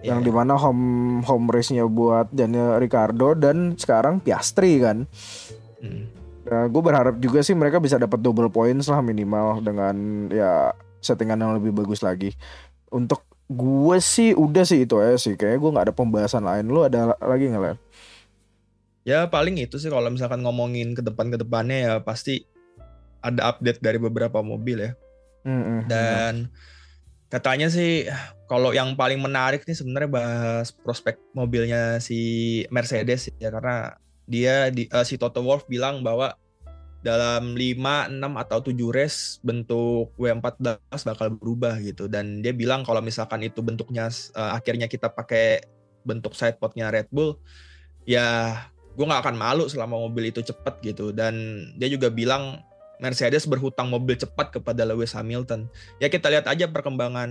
Yeah. 0.00 0.16
Yang 0.16 0.20
di 0.26 0.32
mana 0.32 0.56
home 0.56 1.20
home 1.24 1.52
race-nya 1.52 1.84
buat 1.84 2.32
Daniel 2.32 2.80
Ricardo 2.80 3.36
dan 3.36 3.76
sekarang 3.76 4.24
Piastri 4.24 4.80
kan. 4.80 5.04
Hmm. 5.84 6.15
Nah, 6.46 6.70
gue 6.70 6.82
berharap 6.82 7.18
juga 7.18 7.42
sih 7.42 7.58
mereka 7.58 7.82
bisa 7.82 7.98
dapat 7.98 8.22
double 8.22 8.46
points 8.48 8.86
lah 8.86 9.02
minimal 9.02 9.58
dengan 9.58 10.26
ya 10.30 10.70
settingan 11.02 11.42
yang 11.42 11.52
lebih 11.58 11.74
bagus 11.74 12.06
lagi. 12.06 12.38
Untuk 12.90 13.26
gue 13.50 13.96
sih 13.98 14.30
udah 14.34 14.62
sih 14.62 14.86
itu 14.86 14.98
aja 15.02 15.18
sih. 15.18 15.34
Kayaknya 15.34 15.58
gue 15.58 15.70
nggak 15.74 15.86
ada 15.90 15.94
pembahasan 15.94 16.46
lain. 16.46 16.70
Lu 16.70 16.86
ada 16.86 17.18
lagi 17.18 17.50
nggak 17.50 17.62
Len? 17.62 17.78
Ya 19.06 19.26
paling 19.30 19.58
itu 19.58 19.78
sih 19.78 19.90
kalau 19.90 20.10
misalkan 20.10 20.42
ngomongin 20.42 20.94
ke 20.94 21.02
depan 21.02 21.30
ke 21.30 21.38
depannya 21.38 21.78
ya 21.78 21.94
pasti 22.02 22.42
ada 23.22 23.54
update 23.54 23.82
dari 23.82 23.98
beberapa 23.98 24.42
mobil 24.42 24.86
ya. 24.86 24.92
Mm-hmm. 25.46 25.78
Dan 25.86 26.50
katanya 27.30 27.70
sih 27.70 28.06
kalau 28.46 28.70
yang 28.70 28.94
paling 28.94 29.18
menarik 29.18 29.66
nih 29.66 29.78
sebenarnya 29.78 30.10
bahas 30.10 30.70
prospek 30.70 31.18
mobilnya 31.34 31.98
si 31.98 32.62
Mercedes 32.70 33.30
ya 33.38 33.50
karena 33.50 33.98
dia 34.26 34.68
di, 34.74 34.90
uh, 34.90 35.06
si 35.06 35.16
Toto 35.16 35.42
Wolff 35.42 35.66
bilang 35.70 36.02
bahwa 36.02 36.34
dalam 37.06 37.54
5, 37.54 38.10
6 38.10 38.42
atau 38.42 38.58
7 38.58 38.74
race 38.90 39.38
bentuk 39.46 40.10
W14 40.18 40.82
bakal 41.06 41.38
berubah 41.38 41.78
gitu. 41.78 42.10
Dan 42.10 42.42
dia 42.42 42.50
bilang 42.50 42.82
kalau 42.82 42.98
misalkan 42.98 43.46
itu 43.46 43.62
bentuknya 43.62 44.10
uh, 44.34 44.58
akhirnya 44.58 44.90
kita 44.90 45.14
pakai 45.14 45.62
bentuk 46.02 46.34
sidepodnya 46.34 46.90
Red 46.90 47.10
Bull 47.10 47.38
ya 48.06 48.58
gue 48.94 49.04
nggak 49.04 49.22
akan 49.26 49.36
malu 49.38 49.66
selama 49.70 49.98
mobil 50.02 50.34
itu 50.34 50.42
cepet 50.42 50.74
gitu. 50.82 51.14
Dan 51.14 51.66
dia 51.78 51.86
juga 51.86 52.10
bilang 52.10 52.58
Mercedes 52.96 53.44
berhutang 53.44 53.92
mobil 53.92 54.16
cepat 54.16 54.56
kepada 54.56 54.88
Lewis 54.88 55.12
Hamilton. 55.12 55.68
Ya 56.00 56.08
kita 56.08 56.32
lihat 56.32 56.48
aja 56.48 56.64
perkembangan 56.72 57.30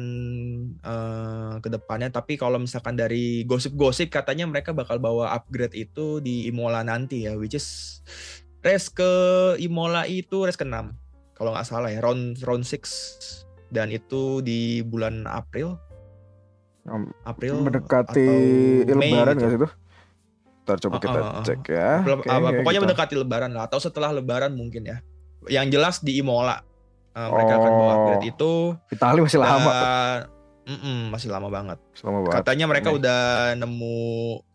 uh, 0.86 1.58
ke 1.58 1.74
depannya. 1.74 2.14
Tapi 2.14 2.38
kalau 2.38 2.62
misalkan 2.62 2.94
dari 2.94 3.42
gosip-gosip 3.50 4.14
katanya 4.14 4.46
mereka 4.46 4.78
bakal 4.78 5.02
bawa 5.02 5.34
upgrade 5.34 5.74
itu 5.74 6.22
di 6.22 6.46
Imola 6.46 6.86
nanti 6.86 7.26
ya, 7.26 7.34
which 7.34 7.58
is 7.58 8.00
race 8.62 8.94
ke 8.94 9.10
Imola 9.58 10.06
itu 10.06 10.46
race 10.46 10.58
ke-6 10.58 10.94
kalau 11.36 11.52
nggak 11.52 11.68
salah 11.68 11.90
ya, 11.92 12.00
round 12.00 12.40
round 12.46 12.64
6 12.64 13.44
dan 13.74 13.92
itu 13.92 14.40
di 14.46 14.86
bulan 14.86 15.26
April. 15.28 15.76
April 17.26 17.66
mendekati 17.66 18.30
Lebaran 18.86 19.36
gitu. 19.42 19.50
sih 19.50 19.58
itu? 19.58 19.70
Ntar 20.66 20.78
coba 20.86 20.98
kita 21.02 21.18
uh, 21.18 21.26
uh, 21.42 21.44
cek 21.46 21.62
ya. 21.66 21.92
okay, 22.06 22.62
pokoknya 22.62 22.78
gitu. 22.78 22.86
mendekati 22.86 23.14
Lebaran 23.18 23.52
lah 23.58 23.66
atau 23.66 23.82
setelah 23.82 24.14
Lebaran 24.14 24.54
mungkin 24.54 24.86
ya 24.86 25.02
yang 25.50 25.68
jelas 25.70 26.02
di 26.02 26.20
Imola. 26.20 26.62
Uh, 27.16 27.32
mereka 27.32 27.54
oh. 27.56 27.60
akan 27.64 27.72
bawa 27.72 27.92
upgrade 27.96 28.26
itu. 28.28 28.54
Vitali 28.92 29.20
masih 29.24 29.40
lama 29.40 29.80
mm 30.66 30.78
-mm, 30.78 31.00
masih 31.14 31.30
lama 31.32 31.48
banget. 31.48 31.80
Lama 32.04 32.20
banget. 32.28 32.36
Katanya 32.42 32.66
mereka 32.68 32.90
Nih. 32.92 32.98
udah 33.00 33.22
nemu 33.56 33.98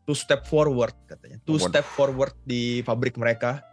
two 0.04 0.16
step 0.18 0.44
forward 0.44 0.92
katanya. 1.08 1.40
Two 1.46 1.56
forward. 1.56 1.72
step 1.72 1.86
forward 1.86 2.34
di 2.44 2.84
pabrik 2.84 3.16
mereka. 3.16 3.64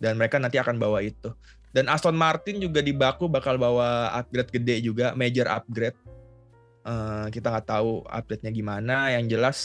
Dan 0.00 0.16
mereka 0.16 0.40
nanti 0.40 0.56
akan 0.56 0.80
bawa 0.80 1.04
itu. 1.04 1.32
Dan 1.74 1.90
Aston 1.90 2.14
Martin 2.14 2.62
juga 2.62 2.78
di 2.78 2.94
Baku 2.94 3.26
bakal 3.26 3.58
bawa 3.58 4.14
upgrade 4.14 4.50
gede 4.54 4.76
juga 4.80 5.12
major 5.18 5.50
upgrade. 5.50 5.98
Uh, 6.84 7.26
kita 7.32 7.50
nggak 7.50 7.68
tahu 7.68 8.04
update-nya 8.06 8.52
gimana. 8.54 9.12
Yang 9.12 9.24
jelas 9.36 9.58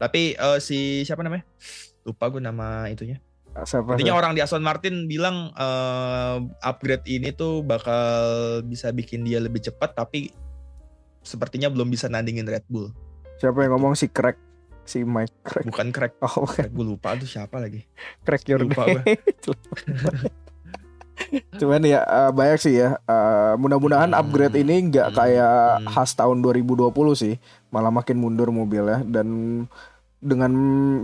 tapi 0.00 0.34
uh, 0.40 0.56
si 0.58 1.04
siapa 1.04 1.20
namanya? 1.20 1.44
Lupa 2.08 2.32
gue 2.32 2.40
nama 2.40 2.88
itunya 2.88 3.20
Siapa, 3.50 3.98
Intinya 3.98 4.14
orang 4.14 4.32
di 4.38 4.40
Aston 4.40 4.62
Martin 4.62 5.10
bilang 5.10 5.50
uh, 5.58 6.38
upgrade 6.62 7.04
ini 7.10 7.34
tuh 7.34 7.66
bakal 7.66 8.62
bisa 8.62 8.94
bikin 8.94 9.26
dia 9.26 9.42
lebih 9.42 9.58
cepat 9.58 9.92
tapi 9.98 10.30
sepertinya 11.20 11.68
belum 11.68 11.90
bisa 11.90 12.06
nandingin 12.06 12.46
Red 12.46 12.64
Bull. 12.70 12.94
Siapa 13.42 13.66
yang 13.66 13.76
ngomong 13.76 13.98
si 13.98 14.06
Crack? 14.06 14.38
Si 14.86 15.02
Mike 15.02 15.44
Crack. 15.44 15.66
Bukan 15.66 15.90
Crack. 15.90 16.14
Oh, 16.22 16.46
bukan. 16.46 16.70
Gue 16.70 16.86
lupa 16.94 17.18
tuh 17.18 17.28
siapa 17.28 17.58
lagi. 17.58 17.84
Crack 18.24 18.46
your 18.48 18.62
lupa 18.64 18.86
Cuman 21.60 21.82
ya 21.84 22.00
uh, 22.06 22.30
banyak 22.32 22.58
sih 22.58 22.80
ya. 22.80 22.96
Uh, 23.04 23.58
mudah-mudahan 23.60 24.14
hmm. 24.14 24.20
upgrade 24.20 24.56
ini 24.62 24.88
nggak 24.88 25.08
hmm. 25.12 25.16
kayak 25.16 25.56
hmm. 25.84 25.86
khas 25.90 26.16
tahun 26.16 26.40
2020 26.40 26.86
sih, 27.18 27.34
malah 27.68 27.92
makin 27.92 28.16
mundur 28.16 28.48
mobilnya 28.54 29.04
dan 29.04 29.28
dengan 30.20 30.52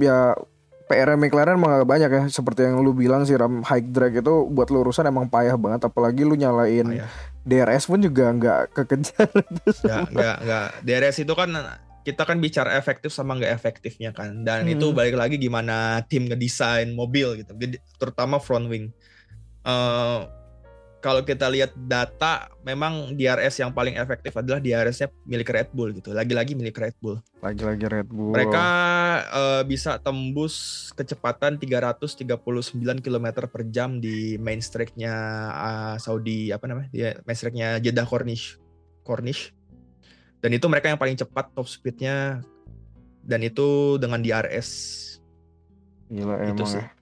ya 0.01 0.37
PR 0.87 1.19
McLaren 1.19 1.59
emang 1.59 1.83
gak 1.83 1.91
banyak 1.91 2.11
ya 2.11 2.23
seperti 2.31 2.63
yang 2.63 2.79
lu 2.79 2.95
bilang 2.95 3.27
sih 3.27 3.35
ram 3.35 3.63
high 3.67 3.83
drag 3.83 4.23
itu 4.23 4.35
buat 4.47 4.71
lurusan 4.71 5.11
emang 5.11 5.27
payah 5.27 5.59
banget 5.59 5.91
apalagi 5.91 6.23
lu 6.23 6.39
nyalain 6.39 7.03
payah. 7.03 7.11
DRS 7.43 7.91
pun 7.91 7.99
juga 7.99 8.31
nggak 8.31 8.61
kekejar 8.75 9.31
nggak 9.87 10.05
nggak 10.15 10.37
nggak 10.47 10.67
DRS 10.87 11.17
itu 11.27 11.35
kan 11.35 11.51
kita 12.07 12.23
kan 12.23 12.39
bicara 12.39 12.79
efektif 12.79 13.11
sama 13.11 13.35
nggak 13.35 13.51
efektifnya 13.51 14.15
kan 14.15 14.47
dan 14.47 14.67
hmm. 14.67 14.79
itu 14.79 14.95
balik 14.95 15.19
lagi 15.19 15.43
gimana 15.43 16.07
tim 16.07 16.31
ngedesain 16.31 16.95
mobil 16.95 17.43
gitu 17.43 17.51
terutama 17.99 18.39
front 18.39 18.71
wing 18.71 18.95
uh, 19.67 20.23
kalau 21.05 21.23
kita 21.23 21.47
lihat 21.47 21.71
data 21.77 22.51
memang 22.65 23.15
DRS 23.15 23.63
yang 23.63 23.71
paling 23.71 23.95
efektif 23.95 24.35
adalah 24.35 24.59
DRS-nya 24.59 25.13
milik 25.29 25.49
Red 25.53 25.71
Bull 25.71 25.95
gitu. 25.95 26.11
Lagi-lagi 26.11 26.57
milik 26.57 26.77
Red 26.77 26.97
Bull. 26.99 27.21
Lagi-lagi 27.45 27.87
Red 27.87 28.09
Bull. 28.11 28.33
Mereka 28.35 28.67
uh, 29.31 29.63
bisa 29.63 30.01
tembus 30.03 30.89
kecepatan 30.97 31.61
339 31.61 32.27
km 33.05 33.27
per 33.47 33.63
jam 33.71 34.03
di 34.03 34.41
main 34.41 34.59
strike-nya 34.59 35.15
uh, 35.53 35.95
Saudi 36.01 36.51
apa 36.51 36.67
namanya? 36.67 36.89
Dia 36.91 37.09
main 37.23 37.37
strike-nya 37.37 37.79
Jeddah 37.79 38.09
Cornish. 38.09 38.59
Cornish. 39.07 39.55
Dan 40.41 40.57
itu 40.57 40.67
mereka 40.67 40.91
yang 40.91 40.99
paling 40.99 41.15
cepat 41.15 41.53
top 41.55 41.69
speed-nya 41.71 42.43
dan 43.23 43.41
itu 43.45 44.01
dengan 44.01 44.23
DRS. 44.23 44.69
Gila 46.11 46.35
itu 46.51 46.63
emang 46.63 46.67
sih. 46.67 46.83
Ya. 46.83 46.97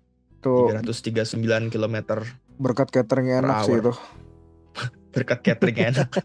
339 0.45 1.73
km 1.73 2.21
Berkat 2.59 2.91
catering 2.91 3.29
enak 3.43 3.67
sih 3.67 3.79
itu. 3.79 3.93
Berkat 5.15 5.41
catering 5.43 5.79
enak. 5.95 6.11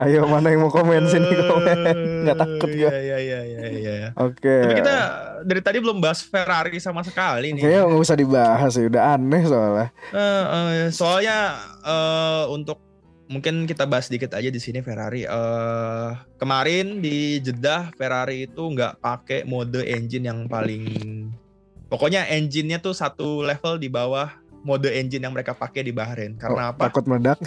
Ayo 0.00 0.24
mana 0.24 0.48
yang 0.48 0.64
mau 0.64 0.72
komen 0.72 1.04
sini 1.12 1.28
komen 1.44 1.78
nggak 2.24 2.40
takut 2.40 2.72
ya 2.72 2.88
Iya 2.88 3.16
iya 3.20 3.20
iya 3.20 3.40
iya. 3.44 3.68
iya. 3.68 4.08
Oke. 4.16 4.64
Tapi 4.64 4.80
kita 4.80 4.96
dari 5.44 5.60
tadi 5.60 5.78
belum 5.80 6.00
bahas 6.00 6.24
Ferrari 6.24 6.80
sama 6.80 7.04
sekali 7.04 7.52
nih. 7.52 7.60
Kayaknya 7.60 7.82
nggak 7.84 8.00
usah 8.00 8.16
dibahas 8.16 8.72
sih 8.72 8.88
udah 8.88 9.02
aneh 9.16 9.42
soalnya. 9.44 9.88
Uh, 10.12 10.16
uh, 10.16 10.88
soalnya 10.88 11.60
uh, 11.84 12.48
untuk 12.48 12.80
mungkin 13.30 13.64
kita 13.64 13.86
bahas 13.86 14.10
sedikit 14.10 14.34
aja 14.34 14.50
di 14.50 14.58
sini 14.58 14.82
Ferrari. 14.82 15.22
Uh, 15.24 16.18
kemarin 16.36 16.98
di 16.98 17.38
Jeddah 17.38 17.94
Ferrari 17.94 18.50
itu 18.50 18.58
nggak 18.58 18.98
pakai 18.98 19.46
mode 19.46 19.86
engine 19.86 20.26
yang 20.26 20.50
paling, 20.50 21.30
pokoknya 21.90 22.30
engine-nya 22.30 22.78
tuh 22.78 22.94
satu 22.94 23.42
level 23.42 23.76
di 23.82 23.90
bawah 23.90 24.30
mode 24.62 24.88
engine 24.92 25.24
yang 25.24 25.34
mereka 25.34 25.56
pakai 25.56 25.82
di 25.84 25.92
Bahrain. 25.92 26.36
Karena 26.36 26.70
Oh, 26.70 26.72
apa? 26.76 26.88
Takut 26.88 27.04
meledak. 27.08 27.38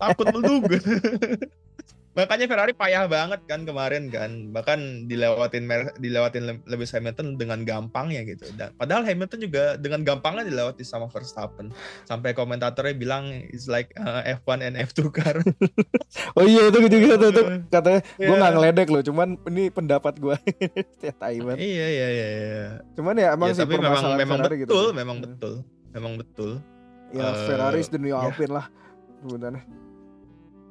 Takut 0.00 0.26
meleduk. 0.32 0.70
Makanya 2.14 2.46
Ferrari 2.46 2.70
payah 2.70 3.04
banget 3.04 3.42
kan 3.44 3.62
kemarin 3.62 4.06
kan, 4.06 4.30
bahkan 4.48 4.78
dilewatin 5.04 5.62
Mer- 5.62 5.94
dilewatin 5.96 6.42
Le- 6.44 6.62
Lewis 6.64 6.90
Hamilton 6.90 7.34
dengan 7.34 7.62
gampangnya 7.62 8.22
gitu. 8.22 8.46
Dan 8.52 8.70
padahal 8.72 9.02
Hamilton 9.02 9.40
juga 9.40 9.74
dengan 9.74 10.00
gampangnya 10.00 10.42
dilewati 10.44 10.80
sama 10.80 11.06
Verstappen. 11.06 11.74
Sampai 12.04 12.30
komentatornya 12.30 12.94
bilang 12.94 13.24
it's 13.48 13.66
like 13.66 13.90
uh, 13.96 14.22
F1 14.22 14.62
and 14.62 14.74
F2 14.80 15.00
car. 15.10 15.36
Oh 16.34 16.42
iya 16.42 16.66
itu 16.66 16.78
juga 16.84 17.14
tuh, 17.16 17.30
tuh 17.30 17.44
katanya 17.68 18.00
gue 18.00 18.22
Iya. 18.24 18.34
nggak 18.36 18.52
ngeledek 18.54 18.88
loh, 18.88 19.02
cuman 19.02 19.28
ini 19.46 19.66
pendapat 19.68 20.14
gue. 20.16 20.34
ya 21.00 21.12
tai 21.12 21.38
banget. 21.38 21.58
iya 21.60 21.86
iya 21.88 22.06
iya. 22.08 22.26
iya. 22.30 22.66
Cuman 22.94 23.14
ya 23.14 23.34
emang 23.34 23.50
Ya, 23.50 23.54
sih 23.54 23.62
tapi 23.62 23.74
memang 23.76 24.02
memang 24.14 24.38
Ferrari 24.40 24.56
betul, 24.56 24.62
gitu. 24.64 24.74
sih. 24.84 24.94
memang 24.94 25.16
betul, 25.20 25.54
memang 25.90 26.12
betul. 26.16 26.50
Ya 27.10 27.22
Eh, 27.24 27.34
Ferrari 27.44 27.78
is 27.78 27.88
the 27.88 27.98
new 27.98 28.10
ya. 28.10 28.18
Alpine 28.20 28.52
lah 28.52 28.66
sebenarnya. 29.20 29.62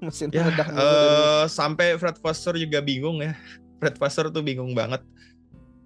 Mesin 0.03 0.29
Ya, 0.29 0.43
meledak 0.43 0.67
dari- 0.67 0.79
eh 0.83 1.45
sampai 1.47 1.87
Fred 1.95 2.17
Vasseur 2.19 2.55
juga 2.55 2.79
bingung 2.79 3.23
ya. 3.23 3.33
Fred 3.79 3.95
Vasseur 3.97 4.27
tuh 4.29 4.43
bingung 4.43 4.71
banget. 4.73 5.01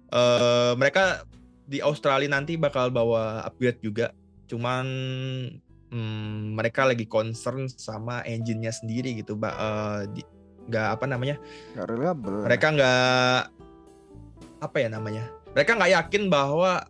eh 0.08 0.72
mereka 0.74 1.22
di 1.68 1.84
Australia 1.84 2.32
nanti 2.32 2.56
bakal 2.56 2.88
bawa 2.88 3.44
upgrade 3.44 3.78
juga. 3.84 4.10
Cuman 4.48 4.86
hmm, 5.92 6.56
mereka 6.56 6.88
lagi 6.88 7.04
concern 7.04 7.68
sama 7.68 8.24
engine-nya 8.24 8.72
sendiri 8.72 9.12
gitu, 9.20 9.36
Mbak. 9.36 9.54
Eh, 9.54 10.00
di, 10.16 10.22
nggak 10.68 10.86
apa 10.96 11.04
namanya? 11.04 11.36
nggak 11.76 11.86
reliable. 11.88 12.40
Mereka 12.44 12.66
nggak 12.72 13.40
apa 14.58 14.76
ya 14.80 14.88
namanya? 14.88 15.24
Mereka 15.52 15.76
nggak 15.76 15.92
yakin 15.92 16.22
bahwa 16.28 16.88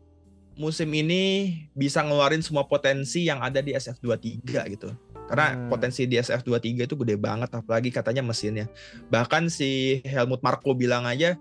musim 0.59 0.91
ini 0.91 1.55
bisa 1.71 2.03
ngeluarin 2.03 2.43
semua 2.43 2.67
potensi 2.67 3.23
yang 3.27 3.39
ada 3.39 3.63
di 3.63 3.75
SF23 3.75 4.75
gitu. 4.75 4.91
Karena 5.29 5.53
Hmm. 5.53 5.69
potensi 5.69 6.09
di 6.09 6.17
SF23 6.17 6.89
itu 6.89 6.97
gede 6.97 7.21
banget 7.21 7.53
apalagi 7.53 7.93
katanya 7.93 8.25
mesinnya. 8.25 8.67
Bahkan 9.13 9.53
si 9.53 10.01
Helmut 10.09 10.41
Marko 10.41 10.73
bilang 10.73 11.05
aja 11.05 11.37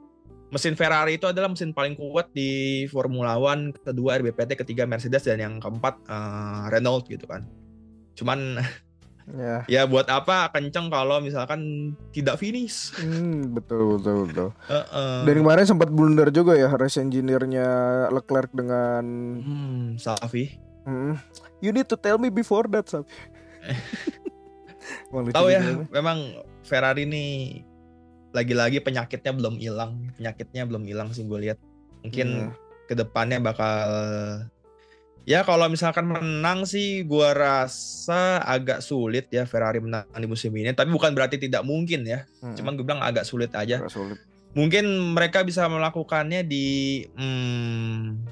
mesin 0.47 0.79
Ferrari 0.79 1.19
itu 1.19 1.27
adalah 1.27 1.51
mesin 1.51 1.75
paling 1.75 1.99
kuat 1.99 2.31
di 2.31 2.83
Formula 2.87 3.35
One, 3.35 3.75
kedua 3.75 4.15
RBPT, 4.15 4.55
ketiga 4.55 4.87
Mercedes 4.87 5.27
dan 5.27 5.39
yang 5.39 5.55
keempat 5.59 5.99
eh, 6.07 6.63
Renault 6.71 7.07
gitu 7.07 7.27
kan. 7.27 7.43
Cuman 8.15 8.59
ya. 9.27 9.63
ya 9.75 9.81
buat 9.83 10.07
apa 10.07 10.47
kenceng 10.51 10.87
kalau 10.87 11.19
misalkan 11.19 11.91
tidak 12.15 12.39
finish. 12.39 12.95
Hmm, 12.95 13.51
betul 13.51 13.99
betul 13.99 14.17
betul. 14.31 14.49
Heeh. 14.71 15.19
Dan 15.27 15.35
kemarin 15.43 15.65
sempat 15.67 15.91
blunder 15.91 16.31
juga 16.31 16.55
ya 16.55 16.71
race 16.71 16.99
engineer-nya 16.99 17.67
Leclerc 18.11 18.51
dengan 18.55 19.03
Hmm, 19.43 19.99
Safi. 19.99 20.55
Hmm, 20.87 21.19
You 21.59 21.75
need 21.75 21.91
to 21.91 21.99
tell 21.99 22.15
me 22.15 22.31
before 22.31 22.69
that, 22.71 22.87
Sab. 22.87 23.03
Tahu 25.35 25.47
ya, 25.47 25.61
juga. 25.61 25.83
memang 25.91 26.17
Ferrari 26.63 27.03
ini 27.03 27.25
lagi-lagi 28.31 28.79
penyakitnya 28.79 29.33
belum 29.33 29.55
hilang, 29.57 30.11
penyakitnya 30.15 30.63
belum 30.63 30.83
hilang 30.83 31.09
sih 31.11 31.23
gue 31.23 31.39
lihat. 31.41 31.59
Mungkin 32.03 32.27
Iya. 32.27 32.49
ke 32.87 32.93
depannya 32.93 33.39
bakal 33.41 33.87
ya 35.27 35.43
kalau 35.43 35.67
misalkan 35.67 36.07
menang 36.07 36.63
sih 36.63 37.03
gua 37.03 37.35
rasa 37.35 38.39
agak 38.39 38.79
sulit 38.79 39.27
ya 39.27 39.43
Ferrari 39.43 39.79
menang 39.79 40.07
di 40.07 40.27
musim 40.27 40.55
ini. 40.55 40.71
Tapi 40.71 40.87
bukan 40.87 41.11
berarti 41.11 41.35
tidak 41.35 41.63
mungkin 41.63 42.07
ya. 42.07 42.23
Hmm, 42.39 42.55
Cuman 42.55 42.75
gue 42.75 42.85
bilang 42.85 43.03
agak 43.03 43.27
sulit 43.27 43.51
aja. 43.51 43.83
agak 43.83 43.91
sulit. 43.91 44.19
Mungkin 44.55 44.87
mereka 45.13 45.43
bisa 45.43 45.67
melakukannya 45.67 46.41
di 46.41 46.65
hmm, 47.11 48.23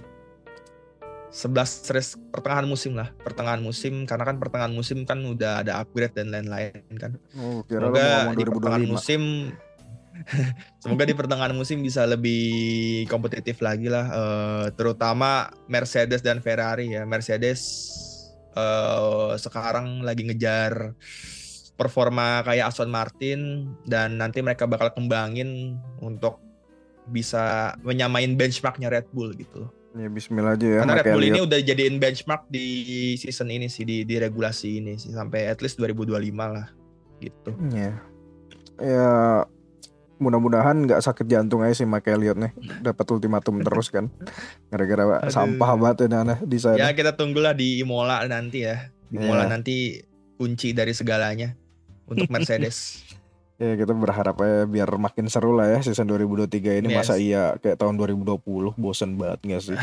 11 1.36 1.92
race 1.92 2.16
pertengahan 2.32 2.64
musim 2.64 2.96
lah, 2.96 3.12
pertengahan 3.20 3.60
musim 3.60 4.08
karena 4.08 4.24
kan 4.24 4.40
pertengahan 4.40 4.72
musim 4.72 5.04
kan 5.04 5.20
udah 5.20 5.68
ada 5.68 5.84
upgrade 5.84 6.16
dan 6.16 6.32
lain-lain 6.32 6.80
kan. 6.96 7.20
Oh, 7.36 7.60
Semoga 7.68 8.32
di 8.32 8.48
pertengahan 8.48 8.84
2025. 8.88 8.96
musim 8.96 9.22
Semoga 10.82 11.04
di 11.04 11.12
pertengahan 11.12 11.52
musim 11.52 11.84
bisa 11.84 12.08
lebih 12.08 13.04
kompetitif 13.12 13.60
lagi 13.60 13.92
lah 13.92 14.06
eh, 14.08 14.66
terutama 14.80 15.52
Mercedes 15.68 16.24
dan 16.24 16.40
Ferrari 16.40 16.96
ya. 16.96 17.04
Mercedes 17.04 17.62
eh, 18.56 19.34
sekarang 19.36 20.08
lagi 20.08 20.24
ngejar 20.24 20.96
performa 21.76 22.48
kayak 22.48 22.72
Aston 22.72 22.88
Martin 22.88 23.68
dan 23.84 24.16
nanti 24.16 24.40
mereka 24.40 24.64
bakal 24.64 24.96
kembangin 24.96 25.76
untuk 26.00 26.40
bisa 27.12 27.76
menyamain 27.84 28.34
benchmarknya 28.34 28.88
Red 28.88 29.12
Bull 29.12 29.36
gitu. 29.36 29.68
Ya 29.96 30.12
bismillah 30.12 30.60
aja 30.60 30.68
ya. 30.68 30.80
Karena 30.84 31.00
Red 31.00 31.08
Bull 31.16 31.28
ini 31.32 31.40
udah 31.40 31.60
jadiin 31.64 31.96
benchmark 32.04 32.52
di 32.52 32.68
season 33.16 33.48
ini 33.48 33.72
sih 33.72 33.88
di, 33.88 34.04
di 34.04 34.20
regulasi 34.20 34.84
ini 34.84 35.00
sih 35.00 35.16
sampai 35.16 35.48
at 35.48 35.64
least 35.64 35.80
2025 35.80 36.36
lah 36.36 36.68
gitu. 37.24 37.52
Ya. 37.72 37.96
Ya 38.76 39.48
mudah-mudahan 40.20 40.84
nggak 40.84 41.00
sakit 41.00 41.28
jantung 41.32 41.64
aja 41.64 41.80
sih 41.80 41.88
Mike 41.88 42.12
Elliott 42.12 42.36
nih. 42.36 42.52
Dapat 42.84 43.08
ultimatum 43.08 43.64
terus 43.64 43.88
kan. 43.88 44.12
Gara-gara 44.68 45.32
sampah 45.32 45.72
banget 45.80 46.12
ya 46.12 46.24
nah, 46.28 46.40
di 46.44 46.58
sana. 46.60 46.76
Ya 46.76 46.92
kita 46.92 47.16
tunggulah 47.16 47.56
di 47.56 47.80
Imola 47.80 48.20
nanti 48.28 48.68
ya. 48.68 48.92
Di 49.08 49.16
Imola 49.16 49.48
Iya. 49.48 49.52
nanti 49.56 50.04
kunci 50.36 50.76
dari 50.76 50.92
segalanya 50.92 51.56
untuk 52.12 52.28
Mercedes. 52.36 53.05
Ya 53.56 53.80
kita 53.80 53.96
berharap 53.96 54.36
aja 54.44 54.68
biar 54.68 54.90
makin 55.00 55.32
seru 55.32 55.56
lah 55.56 55.72
ya 55.72 55.80
season 55.80 56.12
2023 56.12 56.84
ini 56.84 56.92
Yes. 56.92 56.98
masa 57.08 57.16
iya 57.16 57.56
kayak 57.56 57.80
tahun 57.80 57.96
2020 57.96 58.76
bosen 58.76 59.16
banget 59.16 59.40
gak 59.48 59.62
sih? 59.64 59.80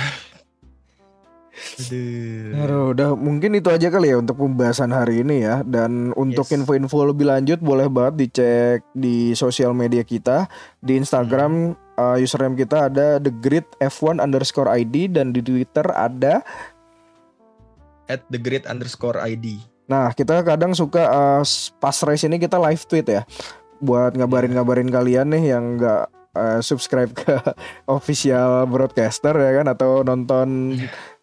Aduh. 1.52 2.64
Aduh, 2.64 2.85
udah 2.96 3.08
mungkin 3.12 3.52
itu 3.52 3.68
aja 3.68 3.92
kali 3.92 4.08
ya 4.08 4.16
untuk 4.16 4.40
pembahasan 4.40 4.88
hari 4.88 5.20
ini 5.20 5.44
ya. 5.44 5.61
Dan 5.64 6.16
untuk 6.16 6.48
Yes. 6.48 6.56
info-info 6.61 7.12
lebih 7.12 7.28
lanjut 7.28 7.61
boleh 7.61 7.88
banget 7.92 8.14
dicek 8.28 8.80
di 8.92 9.32
sosial 9.32 9.76
media 9.76 10.00
kita 10.00 10.48
di 10.80 10.96
Instagram 10.96 11.76
uh, 11.96 12.16
username 12.16 12.56
kita 12.56 12.88
ada 12.88 13.20
the 13.20 13.32
grid 13.32 13.64
f1 13.80 14.20
underscore 14.20 14.68
id 14.68 15.16
dan 15.16 15.32
di 15.32 15.40
Twitter 15.40 15.85
ada. 15.92 16.40
At 18.08 18.24
the 18.28 18.40
grid 18.40 18.64
underscore 18.64 19.16
ID. 19.16 19.61
Nah 19.88 20.12
kita 20.12 20.40
kadang 20.40 20.72
suka 20.72 21.04
uh, 21.04 21.42
pas 21.80 21.96
race 22.04 22.24
ini 22.24 22.40
kita 22.40 22.56
live 22.56 22.80
tweet 22.85 23.08
ya 23.08 23.24
buat 23.83 24.14
ngabarin-ngabarin 24.14 24.88
kalian 24.88 25.35
nih 25.35 25.59
yang 25.59 25.77
nggak 25.77 26.07
uh, 26.38 26.61
subscribe 26.62 27.11
ke 27.12 27.35
official 27.97 28.64
broadcaster 28.71 29.35
ya 29.35 29.51
kan 29.61 29.66
atau 29.68 30.07
nonton 30.07 30.79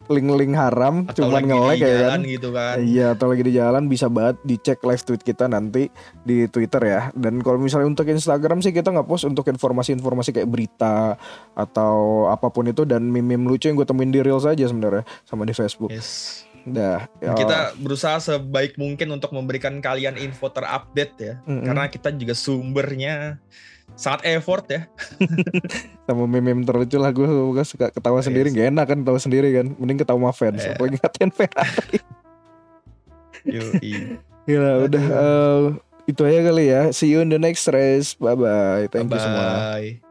link-link 0.09 0.57
haram 0.57 1.05
Atau 1.05 1.29
cuman 1.29 1.45
nge-like 1.45 1.85
ya 1.85 1.97
kan. 2.09 2.19
gitu 2.25 2.49
kan. 2.49 2.81
Iya 2.81 3.13
atau 3.13 3.29
lagi 3.29 3.45
di 3.45 3.53
jalan 3.53 3.85
bisa 3.85 4.09
banget 4.09 4.41
dicek 4.41 4.81
live 4.81 5.05
tweet 5.05 5.21
kita 5.21 5.45
nanti 5.45 5.87
di 6.25 6.49
Twitter 6.49 6.81
ya. 6.81 7.01
Dan 7.13 7.45
kalau 7.45 7.61
misalnya 7.61 7.93
untuk 7.93 8.09
Instagram 8.09 8.65
sih 8.65 8.73
kita 8.73 8.89
nggak 8.89 9.05
post 9.05 9.29
untuk 9.29 9.45
informasi-informasi 9.45 10.33
kayak 10.33 10.49
berita 10.49 11.13
atau 11.53 12.25
apa 12.25 12.49
pun 12.49 12.65
itu 12.65 12.89
dan 12.89 13.05
meme-meme 13.05 13.45
lucu 13.45 13.69
yang 13.69 13.77
gue 13.77 13.85
temuin 13.85 14.09
di 14.09 14.25
reels 14.25 14.49
aja 14.49 14.65
sebenarnya 14.65 15.05
sama 15.29 15.45
di 15.45 15.53
Facebook. 15.53 15.93
Yes. 15.93 16.43
Dah. 16.67 17.07
ya. 17.19 17.31
Kita 17.35 17.57
berusaha 17.77 18.17
sebaik 18.17 18.75
mungkin 18.75 19.11
untuk 19.11 19.31
memberikan 19.31 19.79
kalian 19.79 20.17
info 20.17 20.49
terupdate 20.49 21.15
ya. 21.17 21.33
Mm-mm. 21.45 21.63
Karena 21.63 21.85
kita 21.87 22.09
juga 22.11 22.33
sumbernya 22.33 23.37
sangat 23.95 24.25
effort 24.33 24.65
ya. 24.69 24.81
sama 26.05 26.25
meme-meme 26.25 26.65
terlucu 26.65 26.97
lah 26.97 27.09
gue 27.09 27.25
gue 27.25 27.65
suka 27.65 27.89
ketawa 27.89 28.19
Yes. 28.21 28.27
sendiri 28.29 28.47
gak 28.49 28.67
enak 28.71 28.85
kan 28.85 28.97
ketawa 29.01 29.19
sendiri 29.19 29.49
kan. 29.53 29.65
Mending 29.77 29.99
ketawa 30.01 30.19
sama 30.19 30.31
fans. 30.33 30.61
Iya. 30.61 30.73
Apalagi 30.75 30.95
ngatain 30.99 31.31
Ferrari. 31.31 31.97
Yoi. 33.55 33.93
Gila 34.43 34.71
udah 34.89 35.05
eh, 35.05 35.61
itu 36.09 36.21
aja 36.25 36.39
kali 36.41 36.63
ya. 36.67 36.81
See 36.89 37.13
you 37.13 37.21
in 37.21 37.29
the 37.29 37.37
next 37.37 37.69
race. 37.69 38.17
Bye 38.17 38.35
bye. 38.35 38.85
Thank 38.89 39.13
you 39.13 39.19
semua. 39.21 39.77
Bye. 39.77 40.01